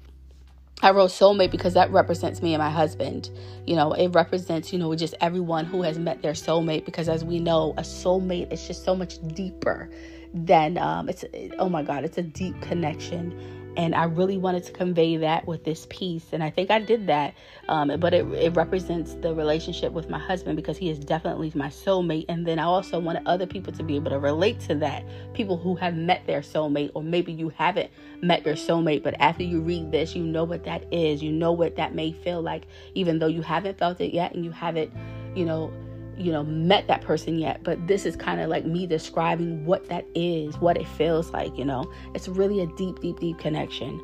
I 0.83 0.91
wrote 0.91 1.11
soulmate 1.11 1.51
because 1.51 1.75
that 1.75 1.91
represents 1.91 2.43
me 2.43 2.53
and 2.53 2.63
my 2.63 2.71
husband. 2.71 3.31
You 3.67 3.77
know, 3.77 3.93
it 3.93 4.09
represents, 4.09 4.73
you 4.73 4.79
know, 4.79 4.95
just 4.95 5.15
everyone 5.23 5.65
who 5.65 5.83
has 5.83 5.99
met 5.99 6.21
their 6.21 6.35
soulmate 6.35 6.85
because 6.85 7.09
as 7.09 7.25
we 7.25 7.39
know, 7.39 7.73
a 7.79 7.83
soulmate 7.83 8.53
is 8.53 8.67
just 8.67 8.85
so 8.85 8.95
much 8.95 9.17
deeper 9.29 9.89
than 10.35 10.77
um 10.77 11.09
it's 11.09 11.25
oh 11.59 11.69
my 11.69 11.83
god, 11.83 12.05
it's 12.05 12.19
a 12.19 12.23
deep 12.23 12.61
connection 12.61 13.56
and 13.77 13.95
I 13.95 14.05
really 14.05 14.39
wanted 14.39 14.65
to 14.65 14.73
convey 14.73 15.17
that 15.19 15.47
with 15.47 15.65
this 15.65 15.87
piece. 15.91 16.33
And 16.33 16.43
I 16.43 16.51
think 16.51 16.71
I 16.71 16.79
did 16.79 17.07
that. 17.09 17.35
Um, 17.69 17.99
but 17.99 18.15
it, 18.15 18.27
it 18.33 18.57
represents 18.57 19.15
the 19.15 19.35
relationship 19.35 19.93
with 19.93 20.09
my 20.09 20.19
husband 20.19 20.57
because 20.57 20.79
he 20.79 20.89
is 20.89 20.99
definitely 20.99 21.53
my 21.55 21.69
soulmate. 21.69 22.25
And 22.29 22.47
then 22.47 22.59
I 22.59 22.65
also 22.65 22.99
wanted 22.99 23.27
other 23.27 23.47
people 23.47 23.73
to 23.75 23.83
be 23.83 23.97
able 23.97 24.11
to 24.11 24.19
relate 24.19 24.61
to 24.61 24.75
that. 24.77 25.05
People 25.35 25.57
who 25.57 25.75
have 25.77 25.95
met 25.95 26.27
their 26.27 26.41
soulmate, 26.41 26.91
or 26.95 27.03
maybe 27.03 27.33
you 27.33 27.51
haven't 27.51 27.91
met 28.23 28.47
your 28.47 28.55
soulmate, 28.55 29.03
but 29.03 29.15
after 29.21 29.43
you 29.43 29.61
read 29.61 29.93
this, 29.93 30.15
you 30.15 30.25
know 30.25 30.45
what 30.45 30.65
that 30.65 30.85
is. 30.93 31.23
You 31.23 31.33
know 31.33 31.53
what 31.53 31.77
that 31.77 31.95
may 31.95 32.13
feel 32.13 32.41
like, 32.41 32.67
even 32.95 33.19
though 33.19 33.27
you 33.27 33.43
haven't 33.43 33.79
felt 33.79 34.01
it 34.01 34.15
yet 34.15 34.35
and 34.35 34.45
you 34.45 34.53
haven't, 34.53 34.93
you 35.35 35.45
know, 35.45 35.73
you 36.17 36.33
know 36.33 36.45
met 36.45 36.87
that 36.89 37.03
person 37.03 37.39
yet 37.39 37.63
but 37.63 37.87
this 37.87 38.07
is 38.07 38.17
kind 38.17 38.41
of 38.41 38.49
like 38.49 38.65
me 38.65 38.87
describing 38.87 39.65
what 39.67 39.89
that 39.89 40.05
is 40.15 40.57
what 40.59 40.77
it 40.77 40.87
feels 40.89 41.31
like 41.31 41.57
you 41.57 41.65
know? 41.65 41.91
It's 42.15 42.29
really 42.29 42.61
a 42.61 42.67
deep 42.67 43.01
deep 43.01 43.19
deep 43.21 43.39
connection. 43.39 44.01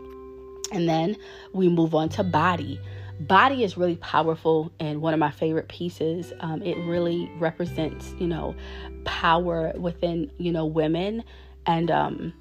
And 0.73 0.89
then 0.89 1.17
we 1.53 1.69
move 1.69 1.95
on 1.95 2.09
to 2.11 2.25
body. 2.25 2.81
Body 3.21 3.63
is 3.63 3.77
really 3.77 3.97
powerful 3.97 4.73
and 4.81 5.03
one 5.03 5.13
of 5.13 5.21
my 5.21 5.31
favorite 5.31 5.69
pieces. 5.69 6.33
Um, 6.41 6.63
it 6.63 6.77
really 6.79 7.31
represents 7.39 8.15
you 8.19 8.27
know 8.27 8.55
power 9.05 9.73
within 9.77 10.31
you 10.39 10.53
know 10.53 10.67
women 10.67 11.25
and 11.67 11.91
um 11.91 12.33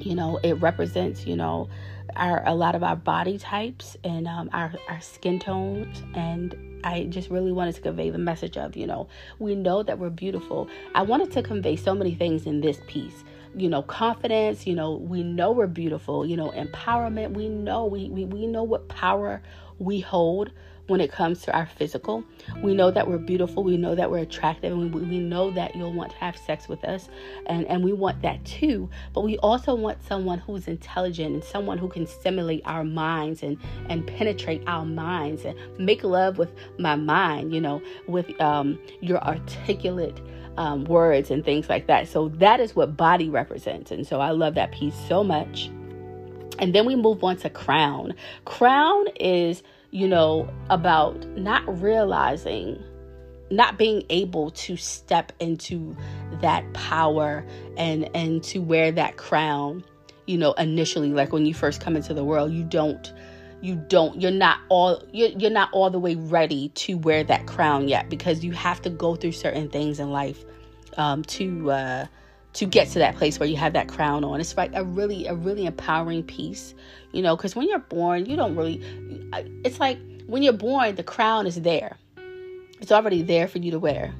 you 0.00 0.14
know 0.14 0.38
it 0.42 0.54
represents 0.54 1.26
you 1.26 1.36
know 1.36 1.68
our 2.16 2.46
a 2.46 2.54
lot 2.54 2.74
of 2.74 2.82
our 2.82 2.96
body 2.96 3.38
types 3.38 3.96
and 4.04 4.26
um, 4.28 4.48
our 4.52 4.72
our 4.88 5.00
skin 5.00 5.38
tones 5.38 6.02
and 6.14 6.56
I 6.84 7.04
just 7.04 7.30
really 7.30 7.50
wanted 7.50 7.74
to 7.76 7.80
convey 7.80 8.10
the 8.10 8.18
message 8.18 8.58
of, 8.58 8.76
you 8.76 8.86
know, 8.86 9.08
we 9.38 9.54
know 9.54 9.82
that 9.82 9.98
we're 9.98 10.10
beautiful. 10.10 10.68
I 10.94 11.00
wanted 11.00 11.32
to 11.32 11.42
convey 11.42 11.76
so 11.76 11.94
many 11.94 12.14
things 12.14 12.44
in 12.44 12.60
this 12.60 12.78
piece. 12.86 13.24
You 13.56 13.70
know, 13.70 13.82
confidence, 13.82 14.66
you 14.66 14.74
know, 14.74 14.92
we 14.92 15.22
know 15.22 15.50
we're 15.50 15.66
beautiful, 15.66 16.26
you 16.26 16.36
know, 16.36 16.50
empowerment, 16.50 17.32
we 17.32 17.48
know 17.48 17.86
we, 17.86 18.10
we, 18.10 18.26
we 18.26 18.46
know 18.46 18.64
what 18.64 18.88
power 18.88 19.42
we 19.78 20.00
hold 20.00 20.50
when 20.86 21.00
it 21.00 21.10
comes 21.10 21.42
to 21.42 21.52
our 21.52 21.66
physical. 21.66 22.24
We 22.62 22.74
know 22.74 22.90
that 22.90 23.08
we're 23.08 23.18
beautiful, 23.18 23.64
we 23.64 23.76
know 23.76 23.94
that 23.94 24.10
we're 24.10 24.18
attractive, 24.18 24.72
and 24.72 24.94
we, 24.94 25.00
we 25.00 25.18
know 25.18 25.50
that 25.52 25.74
you'll 25.74 25.92
want 25.92 26.12
to 26.12 26.16
have 26.18 26.36
sex 26.36 26.68
with 26.68 26.84
us, 26.84 27.08
and, 27.46 27.66
and 27.66 27.82
we 27.82 27.92
want 27.92 28.20
that 28.22 28.44
too. 28.44 28.88
But 29.12 29.22
we 29.22 29.38
also 29.38 29.74
want 29.74 30.04
someone 30.04 30.38
who's 30.38 30.68
intelligent 30.68 31.34
and 31.34 31.44
someone 31.44 31.78
who 31.78 31.88
can 31.88 32.06
stimulate 32.06 32.62
our 32.64 32.84
minds 32.84 33.42
and, 33.42 33.58
and 33.88 34.06
penetrate 34.06 34.62
our 34.66 34.84
minds 34.84 35.44
and 35.44 35.56
make 35.78 36.04
love 36.04 36.38
with 36.38 36.52
my 36.78 36.96
mind, 36.96 37.54
you 37.54 37.60
know, 37.60 37.80
with 38.06 38.38
um, 38.40 38.78
your 39.00 39.22
articulate. 39.24 40.20
Um, 40.56 40.84
words 40.84 41.32
and 41.32 41.44
things 41.44 41.68
like 41.68 41.88
that. 41.88 42.06
So 42.06 42.28
that 42.28 42.60
is 42.60 42.76
what 42.76 42.96
body 42.96 43.28
represents. 43.28 43.90
And 43.90 44.06
so 44.06 44.20
I 44.20 44.30
love 44.30 44.54
that 44.54 44.70
piece 44.70 44.94
so 45.08 45.24
much. 45.24 45.68
And 46.60 46.72
then 46.72 46.86
we 46.86 46.94
move 46.94 47.24
on 47.24 47.38
to 47.38 47.50
crown. 47.50 48.14
Crown 48.44 49.08
is 49.18 49.64
you 49.94 50.08
know, 50.08 50.52
about 50.70 51.24
not 51.38 51.62
realizing, 51.80 52.82
not 53.52 53.78
being 53.78 54.02
able 54.10 54.50
to 54.50 54.76
step 54.76 55.32
into 55.38 55.96
that 56.40 56.64
power 56.72 57.46
and 57.76 58.10
and 58.12 58.42
to 58.42 58.58
wear 58.58 58.90
that 58.90 59.16
crown, 59.16 59.84
you 60.26 60.36
know, 60.36 60.52
initially 60.54 61.10
like 61.10 61.32
when 61.32 61.46
you 61.46 61.54
first 61.54 61.80
come 61.80 61.94
into 61.94 62.12
the 62.12 62.24
world, 62.24 62.50
you 62.50 62.64
don't 62.64 63.12
you 63.62 63.76
don't 63.88 64.20
you're 64.20 64.32
not 64.32 64.58
all 64.68 65.00
you're, 65.12 65.28
you're 65.28 65.48
not 65.48 65.68
all 65.72 65.90
the 65.90 66.00
way 66.00 66.16
ready 66.16 66.70
to 66.70 66.94
wear 66.94 67.22
that 67.22 67.46
crown 67.46 67.86
yet 67.86 68.10
because 68.10 68.42
you 68.42 68.50
have 68.50 68.82
to 68.82 68.90
go 68.90 69.14
through 69.14 69.30
certain 69.30 69.68
things 69.68 70.00
in 70.00 70.10
life 70.10 70.44
um, 70.96 71.22
to 71.22 71.70
uh, 71.70 72.06
to 72.54 72.66
get 72.66 72.88
to 72.88 72.98
that 72.98 73.14
place 73.14 73.38
where 73.38 73.48
you 73.48 73.56
have 73.56 73.74
that 73.74 73.86
crown 73.86 74.24
on. 74.24 74.40
It's 74.40 74.56
like 74.56 74.72
a 74.74 74.82
really 74.82 75.26
a 75.26 75.34
really 75.34 75.66
empowering 75.66 76.24
piece, 76.24 76.74
you 77.14 77.22
know, 77.22 77.36
because 77.36 77.54
when 77.54 77.68
you're 77.68 77.78
born, 77.78 78.26
you 78.26 78.36
don't 78.36 78.56
really. 78.56 78.82
It's 79.64 79.80
like 79.80 79.98
when 80.26 80.42
you're 80.42 80.52
born, 80.52 80.96
the 80.96 81.02
crown 81.02 81.46
is 81.46 81.60
there. 81.62 81.96
It's 82.80 82.92
already 82.92 83.22
there 83.22 83.48
for 83.48 83.58
you 83.58 83.70
to 83.70 83.78
wear, 83.78 84.14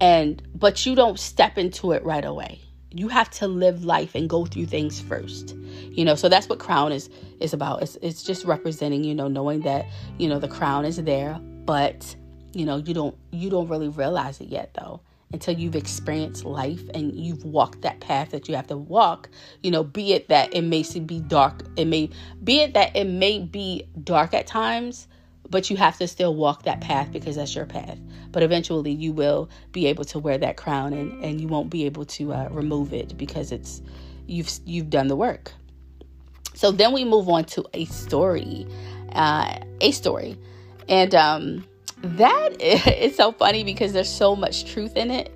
and 0.00 0.42
but 0.54 0.84
you 0.84 0.94
don't 0.94 1.18
step 1.18 1.56
into 1.56 1.92
it 1.92 2.04
right 2.04 2.24
away. 2.24 2.60
You 2.92 3.06
have 3.08 3.30
to 3.30 3.46
live 3.46 3.84
life 3.84 4.16
and 4.16 4.28
go 4.28 4.44
through 4.44 4.66
things 4.66 5.00
first, 5.00 5.54
you 5.92 6.04
know. 6.04 6.16
So 6.16 6.28
that's 6.28 6.48
what 6.48 6.58
crown 6.58 6.92
is 6.92 7.08
is 7.38 7.52
about. 7.52 7.82
It's 7.82 7.96
it's 8.02 8.22
just 8.22 8.44
representing, 8.44 9.04
you 9.04 9.14
know, 9.14 9.28
knowing 9.28 9.60
that 9.60 9.86
you 10.18 10.28
know 10.28 10.38
the 10.38 10.48
crown 10.48 10.84
is 10.84 10.96
there, 10.96 11.38
but 11.64 12.16
you 12.52 12.64
know 12.64 12.76
you 12.76 12.92
don't 12.92 13.16
you 13.30 13.48
don't 13.48 13.68
really 13.68 13.88
realize 13.88 14.40
it 14.40 14.48
yet 14.48 14.74
though 14.74 15.00
until 15.32 15.54
you've 15.54 15.76
experienced 15.76 16.44
life 16.44 16.82
and 16.94 17.14
you've 17.14 17.44
walked 17.44 17.82
that 17.82 18.00
path 18.00 18.30
that 18.30 18.48
you 18.48 18.56
have 18.56 18.66
to 18.66 18.76
walk 18.76 19.28
you 19.62 19.70
know 19.70 19.84
be 19.84 20.12
it 20.12 20.28
that 20.28 20.52
it 20.54 20.62
may 20.62 20.84
be 21.06 21.20
dark 21.20 21.62
it 21.76 21.84
may 21.84 22.10
be 22.42 22.60
it 22.60 22.74
that 22.74 22.94
it 22.96 23.04
may 23.04 23.38
be 23.38 23.84
dark 24.02 24.34
at 24.34 24.46
times 24.46 25.06
but 25.50 25.68
you 25.68 25.76
have 25.76 25.98
to 25.98 26.06
still 26.06 26.34
walk 26.34 26.62
that 26.62 26.80
path 26.80 27.10
because 27.12 27.36
that's 27.36 27.54
your 27.54 27.66
path. 27.66 27.98
But 28.30 28.42
eventually 28.42 28.92
you 28.92 29.12
will 29.12 29.50
be 29.72 29.86
able 29.86 30.04
to 30.04 30.18
wear 30.18 30.38
that 30.38 30.56
crown 30.56 30.92
and, 30.92 31.22
and 31.24 31.40
you 31.40 31.48
won't 31.48 31.68
be 31.68 31.84
able 31.86 32.04
to 32.06 32.32
uh, 32.32 32.48
remove 32.50 32.94
it 32.94 33.18
because 33.18 33.52
it's 33.52 33.82
you've 34.26 34.48
you've 34.64 34.88
done 34.88 35.08
the 35.08 35.16
work. 35.16 35.52
So 36.54 36.70
then 36.70 36.92
we 36.92 37.04
move 37.04 37.28
on 37.28 37.44
to 37.46 37.64
a 37.74 37.84
story 37.86 38.66
uh, 39.12 39.58
a 39.80 39.90
story. 39.90 40.38
And 40.88 41.14
um 41.14 41.64
that 42.02 42.60
is 42.60 43.16
so 43.16 43.32
funny 43.32 43.64
because 43.64 43.92
there's 43.92 44.08
so 44.08 44.36
much 44.36 44.72
truth 44.72 44.96
in 44.96 45.10
it. 45.10 45.32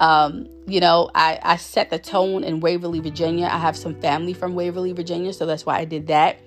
Um, 0.00 0.48
you 0.66 0.80
know, 0.80 1.10
I, 1.14 1.38
I 1.42 1.56
set 1.56 1.90
the 1.90 1.98
tone 1.98 2.44
in 2.44 2.60
Waverly, 2.60 3.00
Virginia. 3.00 3.46
I 3.46 3.58
have 3.58 3.76
some 3.76 3.94
family 4.00 4.32
from 4.32 4.54
Waverly, 4.54 4.92
Virginia, 4.92 5.32
so 5.32 5.46
that's 5.46 5.64
why 5.64 5.78
I 5.78 5.84
did 5.84 6.08
that. 6.08 6.40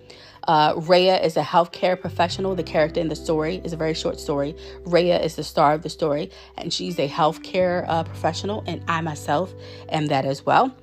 Uh, 0.47 0.73
Rhea 0.77 1.19
is 1.21 1.37
a 1.37 1.41
healthcare 1.41 1.99
professional. 1.99 2.53
The 2.55 2.63
character 2.63 2.99
in 2.99 3.07
the 3.07 3.15
story 3.15 3.61
is 3.63 3.73
a 3.73 3.77
very 3.77 3.93
short 3.93 4.19
story. 4.19 4.55
Rhea 4.85 5.19
is 5.19 5.35
the 5.35 5.43
star 5.43 5.73
of 5.73 5.81
the 5.81 5.89
story, 5.89 6.31
and 6.57 6.71
she's 6.71 6.99
a 6.99 7.07
healthcare 7.07 7.85
uh, 7.87 8.03
professional, 8.03 8.63
and 8.67 8.83
I 8.87 9.01
myself 9.01 9.53
am 9.89 10.07
that 10.07 10.25
as 10.25 10.45
well. 10.45 10.75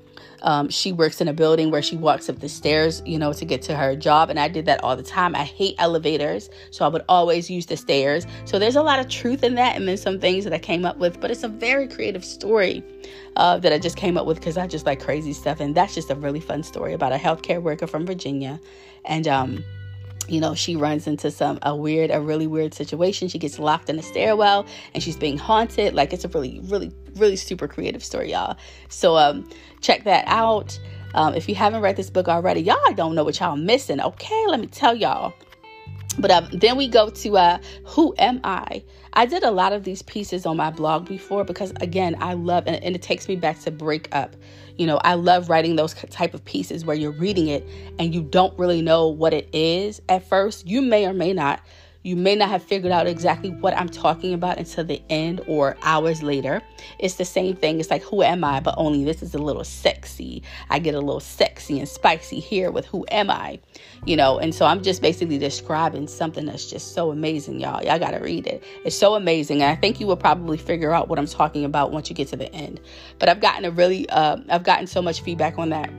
Um, 0.42 0.68
she 0.68 0.92
works 0.92 1.20
in 1.20 1.28
a 1.28 1.33
building 1.33 1.70
where 1.70 1.83
she 1.83 1.96
walks 1.96 2.28
up 2.28 2.40
the 2.40 2.48
stairs, 2.48 3.02
you 3.07 3.18
know, 3.18 3.33
to 3.33 3.44
get 3.44 3.62
to 3.62 3.76
her 3.76 3.96
job. 3.96 4.31
And 4.31 4.38
I 4.38 4.48
did 4.48 4.66
that 4.66 4.83
all 4.83 4.96
the 4.96 5.02
time. 5.02 5.35
I 5.35 5.44
hate 5.44 5.74
elevators, 5.78 6.50
so 6.70 6.85
I 6.85 6.88
would 6.88 7.05
always 7.09 7.48
use 7.48 7.66
the 7.66 7.76
stairs. 7.76 8.26
So 8.44 8.59
there's 8.59 8.76
a 8.76 8.83
lot 8.83 9.00
of 9.00 9.09
truth 9.09 9.42
in 9.44 9.55
that. 9.55 9.76
And 9.76 9.87
then 9.88 9.96
some 9.96 10.18
things 10.18 10.44
that 10.44 10.52
I 10.52 10.59
came 10.59 10.85
up 10.85 10.98
with, 10.98 11.20
but 11.20 11.31
it's 11.31 11.44
a 11.44 11.48
very 11.48 11.88
creative 11.88 12.24
story 12.24 12.83
uh, 13.37 13.59
that 13.59 13.72
I 13.72 13.78
just 13.78 13.96
came 13.96 14.16
up 14.16 14.26
with 14.26 14.38
because 14.38 14.59
I 14.59 14.66
just 14.66 14.87
like 14.87 15.00
crazy 15.00 15.33
stuff. 15.33 15.61
And 15.61 15.74
that's 15.74 15.94
just 15.94 16.11
a 16.11 16.14
really 16.14 16.40
fun 16.40 16.62
story 16.62 16.92
about 16.92 17.12
a 17.12 17.16
healthcare 17.16 17.62
worker 17.62 17.87
from 17.87 18.07
Virginia. 18.07 18.61
And, 19.05 19.26
um, 19.28 19.64
you 20.32 20.40
know 20.40 20.54
she 20.54 20.74
runs 20.74 21.06
into 21.06 21.30
some 21.30 21.58
a 21.62 21.76
weird 21.76 22.10
a 22.10 22.20
really 22.20 22.46
weird 22.46 22.72
situation 22.74 23.28
she 23.28 23.38
gets 23.38 23.58
locked 23.58 23.90
in 23.90 23.98
a 23.98 24.02
stairwell 24.02 24.66
and 24.94 25.02
she's 25.02 25.16
being 25.16 25.38
haunted 25.38 25.94
like 25.94 26.12
it's 26.12 26.24
a 26.24 26.28
really 26.28 26.60
really 26.64 26.90
really 27.16 27.36
super 27.36 27.68
creative 27.68 28.02
story 28.02 28.32
y'all 28.32 28.56
so 28.88 29.16
um 29.16 29.46
check 29.82 30.04
that 30.04 30.24
out. 30.26 30.78
Um, 31.14 31.34
if 31.34 31.46
you 31.48 31.54
haven't 31.54 31.82
read 31.82 31.96
this 31.96 32.08
book 32.08 32.28
already, 32.28 32.62
y'all 32.62 32.94
don't 32.94 33.14
know 33.14 33.24
what 33.24 33.38
y'all 33.38 33.56
missing. 33.56 34.00
Okay, 34.00 34.46
let 34.46 34.60
me 34.60 34.66
tell 34.66 34.94
y'all. 34.94 35.34
But 36.18 36.31
uh, 36.31 36.42
then 36.53 36.77
we 36.77 36.88
go 36.88 37.11
to 37.11 37.37
uh, 37.37 37.59
Who 37.87 38.14
Am 38.18 38.40
I? 38.44 38.83
I 39.14 39.27
did 39.27 39.42
a 39.42 39.51
lot 39.51 39.72
of 39.72 39.85
these 39.85 40.03
pieces 40.03 40.46
on 40.46 40.57
my 40.57 40.70
blog 40.70 41.07
before 41.07 41.44
because, 41.44 41.72
again, 41.81 42.16
I 42.20 42.35
love, 42.35 42.64
and, 42.66 42.83
and 42.83 42.94
it 42.94 43.03
takes 43.03 43.29
me 43.29 43.37
back 43.37 43.61
to 43.61 43.70
break 43.70 44.09
up. 44.12 44.37
You 44.77 44.87
know, 44.87 44.98
I 45.05 45.14
love 45.14 45.51
writing 45.51 45.77
those 45.77 45.94
type 45.94 46.33
of 46.33 46.44
pieces 46.44 46.85
where 46.85 46.96
you're 46.96 47.12
reading 47.12 47.48
it 47.48 47.66
and 47.98 48.14
you 48.14 48.22
don't 48.22 48.59
really 48.59 48.81
know 48.81 49.09
what 49.09 49.35
it 49.35 49.48
is 49.53 50.01
at 50.09 50.27
first. 50.29 50.66
You 50.66 50.81
may 50.81 51.07
or 51.07 51.12
may 51.12 51.33
not 51.35 51.61
you 52.02 52.16
may 52.16 52.34
not 52.34 52.48
have 52.48 52.62
figured 52.62 52.92
out 52.92 53.06
exactly 53.06 53.50
what 53.50 53.76
I'm 53.76 53.88
talking 53.88 54.34
about 54.34 54.58
until 54.58 54.84
the 54.84 55.00
end 55.08 55.40
or 55.46 55.76
hours 55.82 56.22
later. 56.22 56.60
It's 56.98 57.14
the 57.14 57.24
same 57.24 57.54
thing. 57.54 57.78
It's 57.78 57.90
like, 57.90 58.02
who 58.02 58.22
am 58.22 58.42
I? 58.42 58.60
But 58.60 58.74
only 58.76 59.04
this 59.04 59.22
is 59.22 59.34
a 59.34 59.38
little 59.38 59.64
sexy. 59.64 60.42
I 60.68 60.78
get 60.78 60.94
a 60.94 61.00
little 61.00 61.20
sexy 61.20 61.78
and 61.78 61.88
spicy 61.88 62.40
here 62.40 62.70
with 62.70 62.86
who 62.86 63.06
am 63.10 63.30
I? 63.30 63.60
You 64.04 64.16
know, 64.16 64.38
and 64.38 64.54
so 64.54 64.66
I'm 64.66 64.82
just 64.82 65.00
basically 65.00 65.38
describing 65.38 66.08
something 66.08 66.46
that's 66.46 66.68
just 66.68 66.94
so 66.94 67.12
amazing, 67.12 67.60
y'all. 67.60 67.82
Y'all 67.84 67.98
got 67.98 68.10
to 68.12 68.18
read 68.18 68.46
it. 68.46 68.64
It's 68.84 68.96
so 68.96 69.14
amazing. 69.14 69.62
And 69.62 69.70
I 69.70 69.76
think 69.76 70.00
you 70.00 70.06
will 70.06 70.16
probably 70.16 70.58
figure 70.58 70.92
out 70.92 71.08
what 71.08 71.18
I'm 71.18 71.26
talking 71.26 71.64
about 71.64 71.92
once 71.92 72.10
you 72.10 72.16
get 72.16 72.28
to 72.28 72.36
the 72.36 72.52
end. 72.52 72.80
But 73.20 73.28
I've 73.28 73.40
gotten 73.40 73.64
a 73.64 73.70
really, 73.70 74.08
uh, 74.08 74.38
I've 74.48 74.64
gotten 74.64 74.88
so 74.88 75.02
much 75.02 75.22
feedback 75.22 75.58
on 75.58 75.68
that 75.70 75.90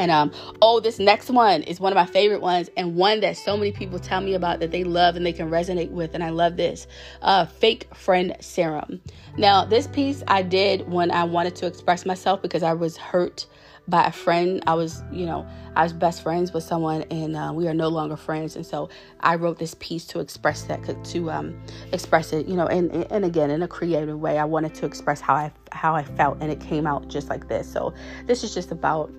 And 0.00 0.10
um, 0.10 0.32
oh, 0.62 0.80
this 0.80 0.98
next 0.98 1.28
one 1.28 1.62
is 1.64 1.78
one 1.78 1.92
of 1.92 1.96
my 1.96 2.06
favorite 2.06 2.40
ones, 2.40 2.70
and 2.76 2.96
one 2.96 3.20
that 3.20 3.36
so 3.36 3.54
many 3.54 3.70
people 3.70 3.98
tell 3.98 4.22
me 4.22 4.32
about 4.32 4.58
that 4.60 4.70
they 4.70 4.82
love 4.82 5.14
and 5.14 5.26
they 5.26 5.32
can 5.32 5.50
resonate 5.50 5.90
with. 5.90 6.14
And 6.14 6.24
I 6.24 6.30
love 6.30 6.56
this 6.56 6.86
uh, 7.20 7.44
fake 7.44 7.86
friend 7.94 8.34
serum. 8.40 9.02
Now, 9.36 9.66
this 9.66 9.86
piece 9.86 10.22
I 10.26 10.42
did 10.42 10.90
when 10.90 11.10
I 11.10 11.24
wanted 11.24 11.54
to 11.56 11.66
express 11.66 12.06
myself 12.06 12.40
because 12.40 12.62
I 12.62 12.72
was 12.72 12.96
hurt 12.96 13.46
by 13.88 14.06
a 14.06 14.12
friend. 14.12 14.62
I 14.66 14.72
was, 14.72 15.02
you 15.12 15.26
know, 15.26 15.46
I 15.76 15.82
was 15.82 15.92
best 15.92 16.22
friends 16.22 16.52
with 16.54 16.64
someone, 16.64 17.02
and 17.10 17.36
uh, 17.36 17.52
we 17.54 17.68
are 17.68 17.74
no 17.74 17.88
longer 17.88 18.16
friends. 18.16 18.56
And 18.56 18.64
so 18.64 18.88
I 19.20 19.34
wrote 19.34 19.58
this 19.58 19.74
piece 19.80 20.06
to 20.06 20.20
express 20.20 20.62
that, 20.62 21.04
to 21.04 21.30
um, 21.30 21.60
express 21.92 22.32
it, 22.32 22.46
you 22.46 22.56
know, 22.56 22.66
and 22.66 22.90
and 23.12 23.24
again 23.24 23.50
in 23.50 23.62
a 23.62 23.68
creative 23.68 24.18
way. 24.18 24.38
I 24.38 24.44
wanted 24.46 24.74
to 24.76 24.86
express 24.86 25.20
how 25.20 25.34
I 25.34 25.52
how 25.72 25.94
I 25.94 26.04
felt, 26.04 26.38
and 26.40 26.50
it 26.50 26.60
came 26.60 26.86
out 26.86 27.08
just 27.08 27.28
like 27.28 27.48
this. 27.48 27.70
So 27.70 27.92
this 28.26 28.42
is 28.42 28.54
just 28.54 28.70
about, 28.70 29.12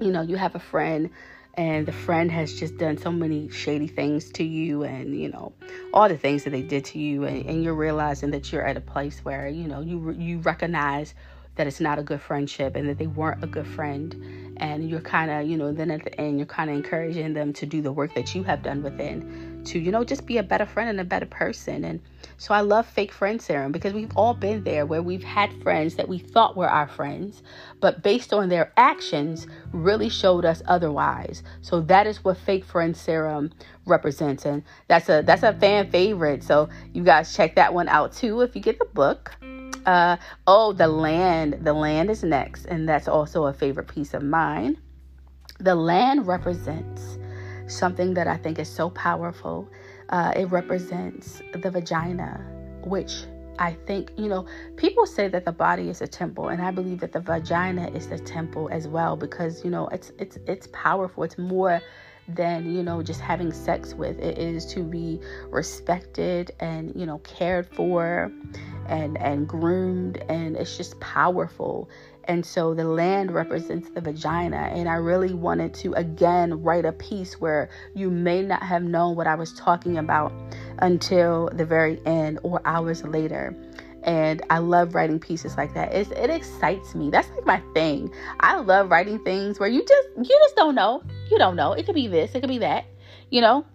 you 0.00 0.10
know, 0.10 0.22
you 0.22 0.36
have 0.36 0.54
a 0.54 0.60
friend 0.60 1.10
and 1.54 1.86
the 1.86 1.92
friend 1.92 2.30
has 2.30 2.54
just 2.54 2.76
done 2.78 2.96
so 2.96 3.10
many 3.10 3.48
shady 3.48 3.88
things 3.88 4.30
to 4.30 4.44
you 4.44 4.84
and 4.84 5.18
you 5.18 5.28
know 5.28 5.52
all 5.92 6.08
the 6.08 6.16
things 6.16 6.44
that 6.44 6.50
they 6.50 6.62
did 6.62 6.84
to 6.84 7.00
you 7.00 7.24
and, 7.24 7.44
and, 7.46 7.64
you're 7.64 7.74
realizing 7.74 8.30
that 8.30 8.52
you're 8.52 8.64
at 8.64 8.76
a 8.76 8.80
place 8.80 9.18
where 9.24 9.48
you 9.48 9.66
know 9.66 9.80
you 9.80 10.12
you 10.12 10.38
recognize 10.38 11.14
that 11.58 11.66
it's 11.66 11.80
not 11.80 11.98
a 11.98 12.02
good 12.02 12.20
friendship 12.20 12.76
and 12.76 12.88
that 12.88 12.98
they 12.98 13.08
weren't 13.08 13.42
a 13.42 13.46
good 13.46 13.66
friend. 13.66 14.54
And 14.58 14.88
you're 14.88 15.00
kind 15.00 15.30
of, 15.30 15.46
you 15.46 15.56
know, 15.56 15.72
then 15.72 15.90
at 15.90 16.04
the 16.04 16.20
end, 16.20 16.38
you're 16.38 16.46
kind 16.46 16.70
of 16.70 16.76
encouraging 16.76 17.34
them 17.34 17.52
to 17.54 17.66
do 17.66 17.82
the 17.82 17.92
work 17.92 18.14
that 18.14 18.34
you 18.34 18.44
have 18.44 18.62
done 18.62 18.82
within 18.82 19.62
to, 19.66 19.78
you 19.78 19.90
know, 19.90 20.04
just 20.04 20.24
be 20.24 20.38
a 20.38 20.42
better 20.42 20.66
friend 20.66 20.88
and 20.88 21.00
a 21.00 21.04
better 21.04 21.26
person. 21.26 21.84
And 21.84 22.00
so 22.40 22.54
I 22.54 22.60
love 22.60 22.86
fake 22.86 23.12
friend 23.12 23.42
serum 23.42 23.72
because 23.72 23.92
we've 23.92 24.16
all 24.16 24.32
been 24.32 24.62
there 24.62 24.86
where 24.86 25.02
we've 25.02 25.24
had 25.24 25.52
friends 25.60 25.96
that 25.96 26.08
we 26.08 26.18
thought 26.18 26.56
were 26.56 26.70
our 26.70 26.86
friends, 26.86 27.42
but 27.80 28.04
based 28.04 28.32
on 28.32 28.48
their 28.48 28.72
actions, 28.76 29.48
really 29.72 30.08
showed 30.08 30.44
us 30.44 30.62
otherwise. 30.66 31.42
So 31.62 31.80
that 31.82 32.06
is 32.06 32.22
what 32.22 32.36
fake 32.38 32.64
friend 32.64 32.96
serum 32.96 33.52
represents. 33.86 34.46
And 34.46 34.62
that's 34.86 35.08
a 35.08 35.22
that's 35.22 35.42
a 35.42 35.52
fan 35.52 35.90
favorite. 35.90 36.44
So 36.44 36.68
you 36.92 37.02
guys 37.02 37.34
check 37.34 37.56
that 37.56 37.74
one 37.74 37.88
out 37.88 38.12
too 38.12 38.40
if 38.42 38.54
you 38.54 38.62
get 38.62 38.78
the 38.78 38.84
book. 38.84 39.36
Uh, 39.84 40.16
oh, 40.46 40.72
the 40.72 40.86
land. 40.86 41.58
The 41.62 41.72
land 41.72 42.08
is 42.08 42.22
next, 42.22 42.66
and 42.66 42.88
that's 42.88 43.08
also 43.08 43.46
a 43.46 43.52
favorite 43.52 43.88
piece 43.88 44.14
of 44.14 44.22
mine. 44.22 44.80
The 45.58 45.74
land 45.74 46.28
represents 46.28 47.18
something 47.66 48.14
that 48.14 48.28
I 48.28 48.36
think 48.36 48.60
is 48.60 48.68
so 48.70 48.90
powerful. 48.90 49.68
Uh, 50.10 50.32
it 50.36 50.46
represents 50.46 51.42
the 51.52 51.70
vagina, 51.70 52.44
which 52.84 53.24
I 53.58 53.76
think, 53.86 54.12
you 54.16 54.28
know, 54.28 54.46
people 54.76 55.04
say 55.06 55.28
that 55.28 55.44
the 55.44 55.52
body 55.52 55.90
is 55.90 56.00
a 56.00 56.06
temple, 56.06 56.48
and 56.48 56.62
I 56.62 56.70
believe 56.70 57.00
that 57.00 57.12
the 57.12 57.20
vagina 57.20 57.90
is 57.90 58.08
the 58.08 58.18
temple 58.18 58.68
as 58.70 58.88
well 58.88 59.16
because, 59.16 59.64
you 59.64 59.70
know, 59.70 59.88
it's 59.88 60.12
it's 60.18 60.38
it's 60.46 60.68
powerful. 60.72 61.24
It's 61.24 61.38
more 61.38 61.80
than 62.28 62.74
you 62.74 62.82
know 62.82 63.02
just 63.02 63.20
having 63.20 63.52
sex 63.52 63.94
with 63.94 64.18
it 64.18 64.36
is 64.36 64.66
to 64.66 64.82
be 64.82 65.18
respected 65.48 66.50
and 66.60 66.92
you 66.94 67.06
know 67.06 67.18
cared 67.18 67.66
for 67.66 68.30
and 68.86 69.16
and 69.18 69.48
groomed 69.48 70.18
and 70.28 70.54
it's 70.56 70.76
just 70.76 70.98
powerful 71.00 71.88
and 72.28 72.44
so 72.44 72.74
the 72.74 72.84
land 72.84 73.32
represents 73.32 73.88
the 73.90 74.00
vagina 74.00 74.70
and 74.74 74.88
i 74.88 74.94
really 74.94 75.34
wanted 75.34 75.74
to 75.74 75.92
again 75.94 76.62
write 76.62 76.84
a 76.84 76.92
piece 76.92 77.40
where 77.40 77.68
you 77.94 78.10
may 78.10 78.42
not 78.42 78.62
have 78.62 78.82
known 78.82 79.16
what 79.16 79.26
i 79.26 79.34
was 79.34 79.52
talking 79.54 79.98
about 79.98 80.32
until 80.80 81.50
the 81.54 81.64
very 81.64 82.00
end 82.06 82.38
or 82.42 82.60
hours 82.64 83.02
later 83.04 83.56
and 84.04 84.42
I 84.48 84.58
love 84.58 84.94
writing 84.94 85.18
pieces 85.18 85.56
like 85.56 85.74
that. 85.74 85.92
It's, 85.92 86.10
it 86.12 86.30
excites 86.30 86.94
me. 86.94 87.10
That's 87.10 87.28
like 87.30 87.44
my 87.44 87.60
thing. 87.74 88.10
I 88.40 88.56
love 88.56 88.90
writing 88.90 89.18
things 89.18 89.58
where 89.58 89.68
you 89.68 89.84
just 89.84 90.08
you 90.16 90.38
just 90.42 90.56
don't 90.56 90.74
know. 90.74 91.02
You 91.30 91.38
don't 91.38 91.56
know. 91.56 91.72
It 91.72 91.84
could 91.84 91.94
be 91.94 92.06
this. 92.06 92.34
It 92.34 92.40
could 92.40 92.48
be 92.48 92.58
that. 92.58 92.86
You 93.30 93.40
know. 93.40 93.66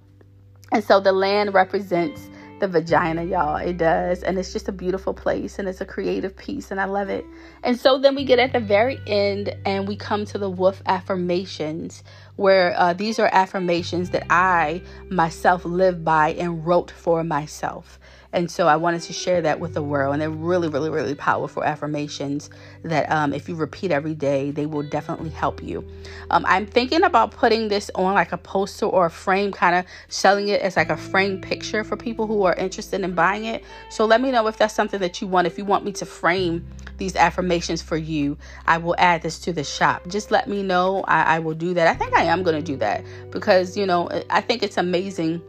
And 0.71 0.83
so 0.83 0.99
the 0.99 1.11
land 1.11 1.53
represents 1.53 2.29
the 2.63 2.67
vagina, 2.69 3.25
y'all. 3.25 3.57
It 3.57 3.77
does. 3.77 4.23
And 4.23 4.39
it's 4.39 4.53
just 4.53 4.69
a 4.69 4.71
beautiful 4.71 5.13
place 5.13 5.59
and 5.59 5.67
it's 5.67 5.81
a 5.81 5.85
creative 5.85 6.35
piece 6.37 6.71
and 6.71 6.79
I 6.79 6.85
love 6.85 7.09
it. 7.09 7.25
And 7.61 7.77
so 7.77 7.99
then 7.99 8.15
we 8.15 8.23
get 8.23 8.39
at 8.39 8.53
the 8.53 8.61
very 8.61 9.01
end 9.05 9.53
and 9.65 9.85
we 9.85 9.97
come 9.97 10.23
to 10.27 10.37
the 10.37 10.49
wolf 10.49 10.81
affirmations, 10.85 12.03
where 12.37 12.73
uh, 12.77 12.93
these 12.93 13.19
are 13.19 13.29
affirmations 13.33 14.11
that 14.11 14.25
I 14.29 14.81
myself 15.09 15.65
live 15.65 16.05
by 16.05 16.29
and 16.29 16.65
wrote 16.65 16.89
for 16.89 17.21
myself. 17.25 17.99
And 18.33 18.49
so 18.49 18.67
I 18.67 18.75
wanted 18.75 19.03
to 19.03 19.13
share 19.13 19.41
that 19.41 19.59
with 19.59 19.73
the 19.75 19.83
world. 19.83 20.13
And 20.13 20.21
they're 20.21 20.29
really, 20.29 20.67
really, 20.67 20.89
really 20.89 21.15
powerful 21.15 21.63
affirmations 21.63 22.49
that 22.83 23.09
um, 23.11 23.31
if 23.31 23.47
you 23.47 23.55
repeat 23.55 23.91
every 23.91 24.15
day, 24.15 24.51
they 24.51 24.65
will 24.65 24.83
definitely 24.83 25.29
help 25.29 25.63
you. 25.63 25.87
Um, 26.31 26.43
I'm 26.47 26.65
thinking 26.65 27.03
about 27.03 27.31
putting 27.31 27.67
this 27.67 27.89
on 27.95 28.13
like 28.15 28.31
a 28.31 28.37
poster 28.37 28.87
or 28.87 29.05
a 29.05 29.11
frame, 29.11 29.51
kind 29.51 29.75
of 29.75 29.85
selling 30.07 30.47
it 30.49 30.61
as 30.61 30.75
like 30.75 30.89
a 30.89 30.97
frame 30.97 31.39
picture 31.39 31.83
for 31.83 31.95
people 31.95 32.27
who 32.27 32.43
are 32.43 32.55
interested 32.55 33.01
in 33.01 33.13
buying 33.13 33.45
it. 33.45 33.63
So 33.89 34.05
let 34.05 34.19
me 34.19 34.31
know 34.31 34.47
if 34.47 34.57
that's 34.57 34.73
something 34.73 34.99
that 34.99 35.21
you 35.21 35.27
want. 35.27 35.47
If 35.47 35.57
you 35.57 35.65
want 35.65 35.85
me 35.85 35.91
to 35.93 36.05
frame 36.05 36.65
these 36.97 37.15
affirmations 37.15 37.81
for 37.81 37.97
you, 37.97 38.37
I 38.65 38.77
will 38.77 38.95
add 38.97 39.21
this 39.21 39.39
to 39.39 39.53
the 39.53 39.63
shop. 39.63 40.07
Just 40.07 40.31
let 40.31 40.47
me 40.47 40.63
know. 40.63 41.03
I, 41.07 41.35
I 41.35 41.39
will 41.39 41.53
do 41.53 41.73
that. 41.75 41.87
I 41.87 41.93
think 41.93 42.13
I 42.13 42.23
am 42.23 42.43
going 42.43 42.55
to 42.55 42.63
do 42.63 42.77
that 42.77 43.03
because, 43.31 43.77
you 43.77 43.85
know, 43.85 44.09
I 44.29 44.41
think 44.41 44.63
it's 44.63 44.77
amazing 44.77 45.41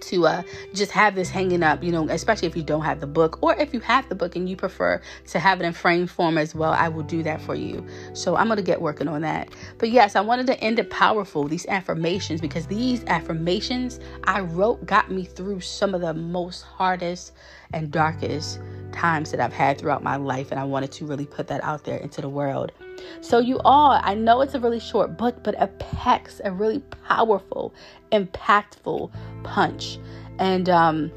to 0.00 0.26
uh, 0.26 0.42
just 0.72 0.92
have 0.92 1.14
this 1.14 1.30
hanging 1.30 1.62
up, 1.62 1.82
you 1.82 1.92
know, 1.92 2.08
especially 2.08 2.48
if 2.48 2.56
you 2.56 2.62
don't 2.62 2.82
have 2.82 3.00
the 3.00 3.06
book 3.06 3.38
or 3.42 3.54
if 3.56 3.72
you 3.72 3.80
have 3.80 4.08
the 4.08 4.14
book 4.14 4.36
and 4.36 4.48
you 4.48 4.56
prefer 4.56 5.00
to 5.28 5.38
have 5.38 5.60
it 5.60 5.64
in 5.64 5.72
frame 5.72 6.06
form 6.06 6.38
as 6.38 6.54
well, 6.54 6.72
I 6.72 6.88
will 6.88 7.02
do 7.02 7.22
that 7.22 7.40
for 7.40 7.54
you. 7.54 7.84
So 8.12 8.36
I'm 8.36 8.46
going 8.46 8.56
to 8.56 8.62
get 8.62 8.80
working 8.80 9.08
on 9.08 9.22
that. 9.22 9.48
But 9.78 9.90
yes, 9.90 10.16
I 10.16 10.20
wanted 10.20 10.46
to 10.48 10.60
end 10.60 10.78
it 10.78 10.90
powerful, 10.90 11.48
these 11.48 11.66
affirmations, 11.66 12.40
because 12.40 12.66
these 12.66 13.04
affirmations 13.06 14.00
I 14.24 14.40
wrote 14.40 14.84
got 14.86 15.10
me 15.10 15.24
through 15.24 15.60
some 15.60 15.94
of 15.94 16.00
the 16.00 16.14
most 16.14 16.62
hardest 16.62 17.32
and 17.72 17.90
darkest 17.90 18.60
times 18.94 19.30
that 19.30 19.40
I've 19.40 19.52
had 19.52 19.78
throughout 19.78 20.02
my 20.02 20.16
life. 20.16 20.50
And 20.50 20.58
I 20.58 20.64
wanted 20.64 20.92
to 20.92 21.06
really 21.06 21.26
put 21.26 21.48
that 21.48 21.62
out 21.62 21.84
there 21.84 21.98
into 21.98 22.20
the 22.20 22.28
world. 22.28 22.72
So, 23.20 23.38
you 23.38 23.58
all, 23.64 24.00
I 24.02 24.14
know 24.14 24.40
it's 24.40 24.54
a 24.54 24.60
really 24.60 24.80
short 24.80 25.18
book, 25.18 25.42
but 25.42 25.54
it 25.60 25.78
packs 25.78 26.40
a 26.44 26.52
really 26.52 26.80
powerful, 27.06 27.74
impactful 28.12 29.10
punch. 29.42 29.98
And 30.38 30.68
um, 30.68 31.12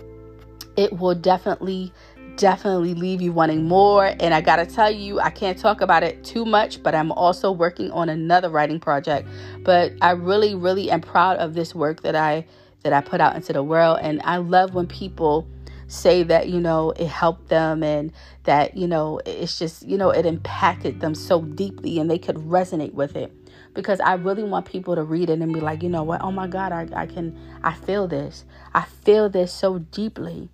it 0.75 0.93
will 0.99 1.15
definitely, 1.15 1.91
definitely 2.35 2.93
leave 2.93 3.21
you 3.21 3.31
wanting 3.31 3.65
more. 3.65 4.15
And 4.19 4.33
I 4.33 4.41
gotta 4.41 4.65
tell 4.65 4.91
you, 4.91 5.19
I 5.19 5.29
can't 5.29 5.57
talk 5.57 5.81
about 5.81 6.03
it 6.03 6.23
too 6.23 6.45
much, 6.45 6.81
but 6.81 6.95
I'm 6.95 7.11
also 7.11 7.51
working 7.51 7.91
on 7.91 8.09
another 8.09 8.49
writing 8.49 8.79
project. 8.79 9.27
But 9.63 9.93
I 10.01 10.11
really, 10.11 10.55
really 10.55 10.89
am 10.91 11.01
proud 11.01 11.37
of 11.37 11.53
this 11.53 11.73
work 11.75 12.01
that 12.01 12.15
I 12.15 12.45
that 12.83 12.93
I 12.93 13.01
put 13.01 13.19
out 13.19 13.35
into 13.35 13.53
the 13.53 13.63
world. 13.63 13.99
And 14.01 14.21
I 14.23 14.37
love 14.37 14.73
when 14.73 14.87
people 14.87 15.47
say 15.87 16.23
that 16.23 16.49
you 16.49 16.59
know 16.59 16.91
it 16.91 17.07
helped 17.07 17.47
them 17.47 17.81
and 17.81 18.11
that 18.43 18.75
you 18.75 18.87
know 18.87 19.21
it's 19.25 19.57
just 19.57 19.83
you 19.87 19.97
know 19.97 20.09
it 20.09 20.25
impacted 20.25 20.99
them 20.99 21.15
so 21.15 21.41
deeply 21.41 21.97
and 21.97 22.11
they 22.11 22.17
could 22.17 22.35
resonate 22.35 22.93
with 22.93 23.15
it 23.15 23.31
because 23.77 23.99
I 23.99 24.15
really 24.15 24.41
want 24.41 24.65
people 24.65 24.95
to 24.95 25.03
read 25.03 25.29
it 25.29 25.39
and 25.39 25.53
be 25.53 25.59
like, 25.59 25.83
you 25.83 25.89
know 25.89 26.01
what? 26.01 26.23
Oh 26.23 26.31
my 26.31 26.47
God, 26.47 26.71
I, 26.71 26.87
I 26.95 27.05
can, 27.05 27.39
I 27.63 27.75
feel 27.75 28.07
this. 28.07 28.43
I 28.73 28.81
feel 28.81 29.29
this 29.29 29.53
so 29.53 29.77
deeply. 29.77 30.49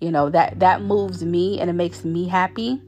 You 0.00 0.12
know, 0.12 0.30
that, 0.30 0.60
that 0.60 0.80
moves 0.80 1.24
me 1.24 1.60
and 1.60 1.68
it 1.68 1.72
makes 1.72 2.04
me 2.04 2.28
happy. 2.28 2.80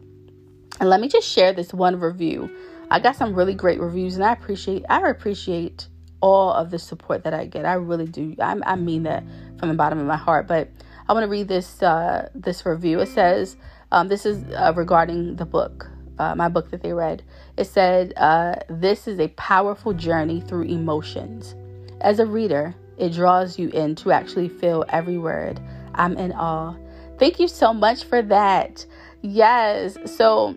And 0.79 0.89
let 0.89 1.01
me 1.01 1.09
just 1.09 1.29
share 1.29 1.53
this 1.53 1.75
one 1.75 1.99
review. 1.99 2.49
I 2.89 3.01
got 3.01 3.17
some 3.17 3.35
really 3.35 3.55
great 3.55 3.81
reviews 3.81 4.15
and 4.15 4.25
I 4.25 4.33
appreciate, 4.33 4.85
I 4.89 5.09
appreciate 5.09 5.89
all 6.21 6.53
of 6.53 6.71
the 6.71 6.79
support 6.79 7.25
that 7.25 7.35
I 7.35 7.47
get. 7.47 7.65
I 7.65 7.73
really 7.73 8.07
do. 8.07 8.37
I, 8.41 8.61
I 8.65 8.77
mean 8.77 9.03
that 9.03 9.25
from 9.59 9.71
the 9.71 9.75
bottom 9.75 9.99
of 9.99 10.07
my 10.07 10.17
heart. 10.17 10.47
But 10.47 10.69
I 11.11 11.13
want 11.13 11.25
to 11.25 11.29
read 11.29 11.49
this 11.49 11.83
uh, 11.83 12.29
this 12.37 12.65
review. 12.65 13.01
It 13.01 13.09
says 13.09 13.57
um, 13.91 14.07
this 14.07 14.25
is 14.25 14.45
uh, 14.55 14.73
regarding 14.77 15.35
the 15.35 15.45
book, 15.45 15.91
uh, 16.21 16.37
my 16.37 16.49
book 16.49 16.71
that 16.71 16.85
they 16.85 16.93
read. 16.93 17.25
It 17.57 17.65
said 17.65 18.13
uh, 18.17 18.55
this 18.69 19.09
is 19.09 19.19
a 19.19 19.27
powerful 19.31 19.93
journey 19.93 20.41
through 20.41 20.67
emotions. 20.67 21.57
As 22.01 22.21
a 22.21 22.27
reader, 22.27 22.77
it 22.97 23.13
draws 23.13 23.59
you 23.59 23.71
in 23.71 23.97
to 23.97 24.13
actually 24.13 24.49
feel 24.49 24.85
every 24.91 25.19
word. 25.19 25.59
I'm 25.97 26.17
in 26.17 26.31
awe. 26.31 26.77
Thank 27.19 27.41
you 27.41 27.49
so 27.49 27.75
much 27.75 28.05
for 28.05 28.23
that. 28.23 28.87
Yes. 29.21 29.99
So 30.07 30.57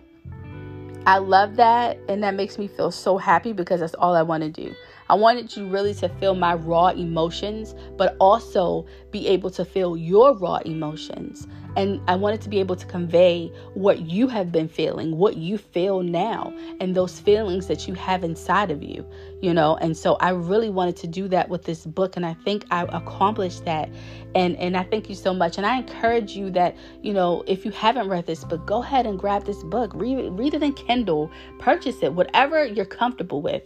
I 1.04 1.18
love 1.18 1.56
that. 1.56 1.98
And 2.08 2.22
that 2.22 2.34
makes 2.34 2.58
me 2.58 2.68
feel 2.68 2.92
so 2.92 3.18
happy 3.18 3.52
because 3.52 3.80
that's 3.80 3.94
all 3.94 4.14
I 4.14 4.22
want 4.22 4.44
to 4.44 4.50
do. 4.50 4.72
I 5.08 5.14
wanted 5.14 5.54
you 5.56 5.66
really 5.66 5.94
to 5.94 6.08
feel 6.08 6.34
my 6.34 6.54
raw 6.54 6.88
emotions, 6.88 7.74
but 7.96 8.16
also 8.20 8.86
be 9.10 9.28
able 9.28 9.50
to 9.50 9.64
feel 9.64 9.96
your 9.96 10.34
raw 10.36 10.56
emotions 10.64 11.46
And 11.76 12.00
I 12.08 12.14
wanted 12.14 12.40
to 12.42 12.48
be 12.48 12.60
able 12.60 12.76
to 12.76 12.86
convey 12.86 13.52
what 13.74 14.00
you 14.00 14.28
have 14.28 14.52
been 14.52 14.68
feeling, 14.68 15.16
what 15.16 15.36
you 15.36 15.58
feel 15.58 16.02
now, 16.02 16.52
and 16.80 16.94
those 16.94 17.18
feelings 17.18 17.66
that 17.66 17.88
you 17.88 17.94
have 17.94 18.22
inside 18.22 18.70
of 18.70 18.82
you, 18.82 19.04
you 19.40 19.52
know. 19.52 19.76
And 19.76 19.96
so 19.96 20.14
I 20.16 20.30
really 20.30 20.70
wanted 20.70 20.96
to 20.96 21.06
do 21.06 21.28
that 21.28 21.48
with 21.48 21.64
this 21.64 21.84
book, 21.84 22.16
and 22.16 22.24
I 22.24 22.34
think 22.44 22.64
I 22.70 22.84
accomplished 22.84 23.64
that. 23.64 23.90
And 24.34 24.56
and 24.56 24.76
I 24.76 24.84
thank 24.84 25.08
you 25.08 25.14
so 25.14 25.34
much. 25.34 25.58
And 25.58 25.66
I 25.66 25.78
encourage 25.78 26.36
you 26.36 26.50
that, 26.50 26.76
you 27.02 27.12
know, 27.12 27.42
if 27.46 27.64
you 27.64 27.70
haven't 27.70 28.08
read 28.08 28.26
this 28.26 28.44
book, 28.44 28.66
go 28.66 28.82
ahead 28.82 29.06
and 29.06 29.18
grab 29.18 29.44
this 29.44 29.62
book. 29.64 29.92
Read 29.94 30.30
read 30.32 30.54
it 30.54 30.62
in 30.62 30.72
Kindle, 30.74 31.30
purchase 31.58 32.02
it, 32.02 32.12
whatever 32.12 32.64
you're 32.64 32.84
comfortable 32.84 33.42
with. 33.42 33.62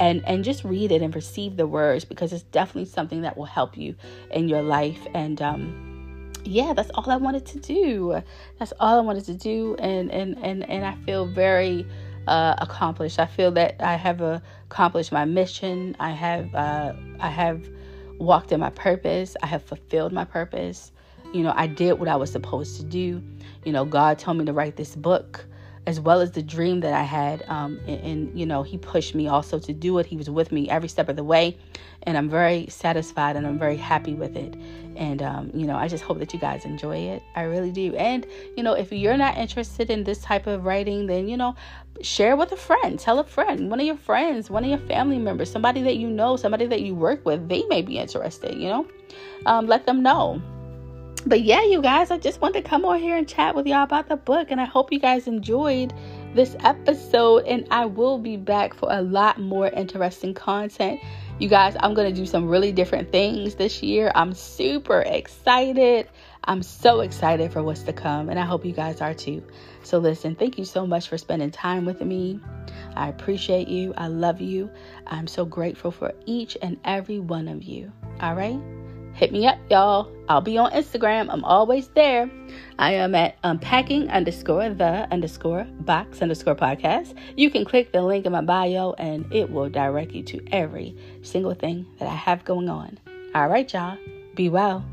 And 0.00 0.22
and 0.26 0.44
just 0.44 0.64
read 0.64 0.90
it 0.90 1.02
and 1.02 1.14
receive 1.14 1.56
the 1.56 1.66
words 1.66 2.04
because 2.04 2.32
it's 2.32 2.44
definitely 2.44 2.86
something 2.86 3.22
that 3.22 3.36
will 3.36 3.44
help 3.44 3.76
you 3.76 3.94
in 4.30 4.48
your 4.48 4.62
life. 4.62 5.06
And 5.14 5.40
um 5.42 5.91
yeah, 6.44 6.72
that's 6.74 6.90
all 6.94 7.10
I 7.10 7.16
wanted 7.16 7.46
to 7.46 7.58
do. 7.58 8.22
That's 8.58 8.72
all 8.80 8.98
I 8.98 9.00
wanted 9.00 9.24
to 9.26 9.34
do, 9.34 9.76
and 9.78 10.10
and 10.10 10.36
and 10.42 10.68
and 10.68 10.84
I 10.84 10.94
feel 11.04 11.26
very 11.26 11.86
uh, 12.26 12.54
accomplished. 12.58 13.18
I 13.18 13.26
feel 13.26 13.50
that 13.52 13.76
I 13.80 13.94
have 13.94 14.20
uh, 14.22 14.40
accomplished 14.66 15.12
my 15.12 15.24
mission. 15.24 15.96
I 16.00 16.10
have 16.10 16.54
uh, 16.54 16.92
I 17.20 17.28
have 17.28 17.68
walked 18.18 18.52
in 18.52 18.60
my 18.60 18.70
purpose. 18.70 19.36
I 19.42 19.46
have 19.46 19.62
fulfilled 19.62 20.12
my 20.12 20.24
purpose. 20.24 20.92
You 21.32 21.42
know, 21.42 21.52
I 21.56 21.66
did 21.66 21.94
what 21.94 22.08
I 22.08 22.16
was 22.16 22.30
supposed 22.30 22.76
to 22.76 22.84
do. 22.84 23.22
You 23.64 23.72
know, 23.72 23.84
God 23.84 24.18
told 24.18 24.36
me 24.36 24.44
to 24.44 24.52
write 24.52 24.76
this 24.76 24.94
book 24.94 25.46
as 25.86 25.98
well 25.98 26.20
as 26.20 26.30
the 26.32 26.42
dream 26.42 26.80
that 26.80 26.92
I 26.92 27.02
had. 27.02 27.44
Um, 27.48 27.80
and, 27.86 28.00
and, 28.00 28.38
you 28.38 28.46
know, 28.46 28.62
he 28.62 28.78
pushed 28.78 29.14
me 29.14 29.26
also 29.26 29.58
to 29.58 29.72
do 29.72 29.98
it. 29.98 30.06
He 30.06 30.16
was 30.16 30.30
with 30.30 30.52
me 30.52 30.68
every 30.68 30.88
step 30.88 31.08
of 31.08 31.16
the 31.16 31.24
way. 31.24 31.56
And 32.04 32.16
I'm 32.16 32.28
very 32.28 32.66
satisfied 32.68 33.36
and 33.36 33.46
I'm 33.46 33.58
very 33.58 33.76
happy 33.76 34.14
with 34.14 34.36
it. 34.36 34.54
And, 34.96 35.22
um, 35.22 35.50
you 35.54 35.66
know, 35.66 35.76
I 35.76 35.88
just 35.88 36.04
hope 36.04 36.18
that 36.18 36.32
you 36.32 36.38
guys 36.38 36.64
enjoy 36.64 36.96
it. 36.96 37.22
I 37.34 37.42
really 37.42 37.70
do. 37.70 37.94
And, 37.96 38.26
you 38.56 38.62
know, 38.62 38.74
if 38.74 38.92
you're 38.92 39.16
not 39.16 39.36
interested 39.36 39.90
in 39.90 40.04
this 40.04 40.20
type 40.20 40.46
of 40.46 40.64
writing, 40.64 41.06
then, 41.06 41.28
you 41.28 41.36
know, 41.36 41.54
share 42.00 42.36
with 42.36 42.52
a 42.52 42.56
friend. 42.56 42.98
Tell 42.98 43.18
a 43.18 43.24
friend, 43.24 43.70
one 43.70 43.80
of 43.80 43.86
your 43.86 43.96
friends, 43.96 44.50
one 44.50 44.64
of 44.64 44.70
your 44.70 44.86
family 44.88 45.18
members, 45.18 45.50
somebody 45.50 45.82
that 45.82 45.96
you 45.96 46.08
know, 46.08 46.36
somebody 46.36 46.66
that 46.66 46.82
you 46.82 46.94
work 46.94 47.24
with. 47.24 47.48
They 47.48 47.64
may 47.64 47.82
be 47.82 47.98
interested, 47.98 48.56
you 48.56 48.68
know. 48.68 48.86
Um, 49.46 49.66
let 49.66 49.86
them 49.86 50.02
know 50.02 50.40
but 51.24 51.42
yeah, 51.42 51.62
you 51.62 51.80
guys, 51.80 52.10
I 52.10 52.18
just 52.18 52.40
wanted 52.40 52.64
to 52.64 52.68
come 52.68 52.84
on 52.84 52.98
here 52.98 53.16
and 53.16 53.28
chat 53.28 53.54
with 53.54 53.66
y'all 53.66 53.84
about 53.84 54.08
the 54.08 54.16
book. 54.16 54.50
And 54.50 54.60
I 54.60 54.64
hope 54.64 54.92
you 54.92 54.98
guys 54.98 55.28
enjoyed 55.28 55.92
this 56.34 56.56
episode. 56.60 57.44
And 57.46 57.66
I 57.70 57.86
will 57.86 58.18
be 58.18 58.36
back 58.36 58.74
for 58.74 58.88
a 58.90 59.02
lot 59.02 59.38
more 59.38 59.68
interesting 59.68 60.34
content. 60.34 61.00
You 61.38 61.48
guys, 61.48 61.76
I'm 61.80 61.94
going 61.94 62.12
to 62.12 62.20
do 62.20 62.26
some 62.26 62.48
really 62.48 62.72
different 62.72 63.10
things 63.10 63.56
this 63.56 63.82
year. 63.82 64.12
I'm 64.14 64.32
super 64.32 65.00
excited. 65.00 66.08
I'm 66.44 66.62
so 66.62 67.00
excited 67.00 67.52
for 67.52 67.62
what's 67.62 67.82
to 67.82 67.92
come. 67.92 68.28
And 68.28 68.38
I 68.38 68.44
hope 68.44 68.64
you 68.64 68.72
guys 68.72 69.00
are 69.00 69.14
too. 69.14 69.42
So, 69.82 69.98
listen, 69.98 70.34
thank 70.34 70.58
you 70.58 70.64
so 70.64 70.86
much 70.86 71.08
for 71.08 71.18
spending 71.18 71.50
time 71.50 71.84
with 71.84 72.00
me. 72.00 72.40
I 72.94 73.08
appreciate 73.08 73.68
you. 73.68 73.94
I 73.96 74.08
love 74.08 74.40
you. 74.40 74.70
I'm 75.06 75.26
so 75.26 75.44
grateful 75.44 75.90
for 75.90 76.12
each 76.26 76.56
and 76.62 76.78
every 76.84 77.18
one 77.18 77.48
of 77.48 77.62
you. 77.62 77.92
All 78.20 78.34
right 78.34 78.81
hit 79.22 79.30
me 79.30 79.46
up, 79.46 79.56
y'all. 79.70 80.12
I'll 80.28 80.40
be 80.40 80.58
on 80.58 80.72
Instagram. 80.72 81.28
I'm 81.30 81.44
always 81.44 81.86
there. 81.94 82.28
I 82.80 82.94
am 82.94 83.14
at 83.14 83.38
unpacking 83.44 84.10
underscore 84.10 84.68
the 84.70 85.06
underscore 85.12 85.62
box 85.78 86.20
underscore 86.20 86.56
podcast. 86.56 87.16
You 87.36 87.48
can 87.48 87.64
click 87.64 87.92
the 87.92 88.02
link 88.02 88.26
in 88.26 88.32
my 88.32 88.40
bio 88.40 88.94
and 88.98 89.32
it 89.32 89.48
will 89.48 89.68
direct 89.68 90.10
you 90.10 90.24
to 90.24 90.44
every 90.50 90.96
single 91.22 91.54
thing 91.54 91.86
that 92.00 92.08
I 92.08 92.16
have 92.16 92.44
going 92.44 92.68
on. 92.68 92.98
All 93.32 93.46
right, 93.46 93.72
y'all. 93.72 93.96
Be 94.34 94.48
well. 94.48 94.84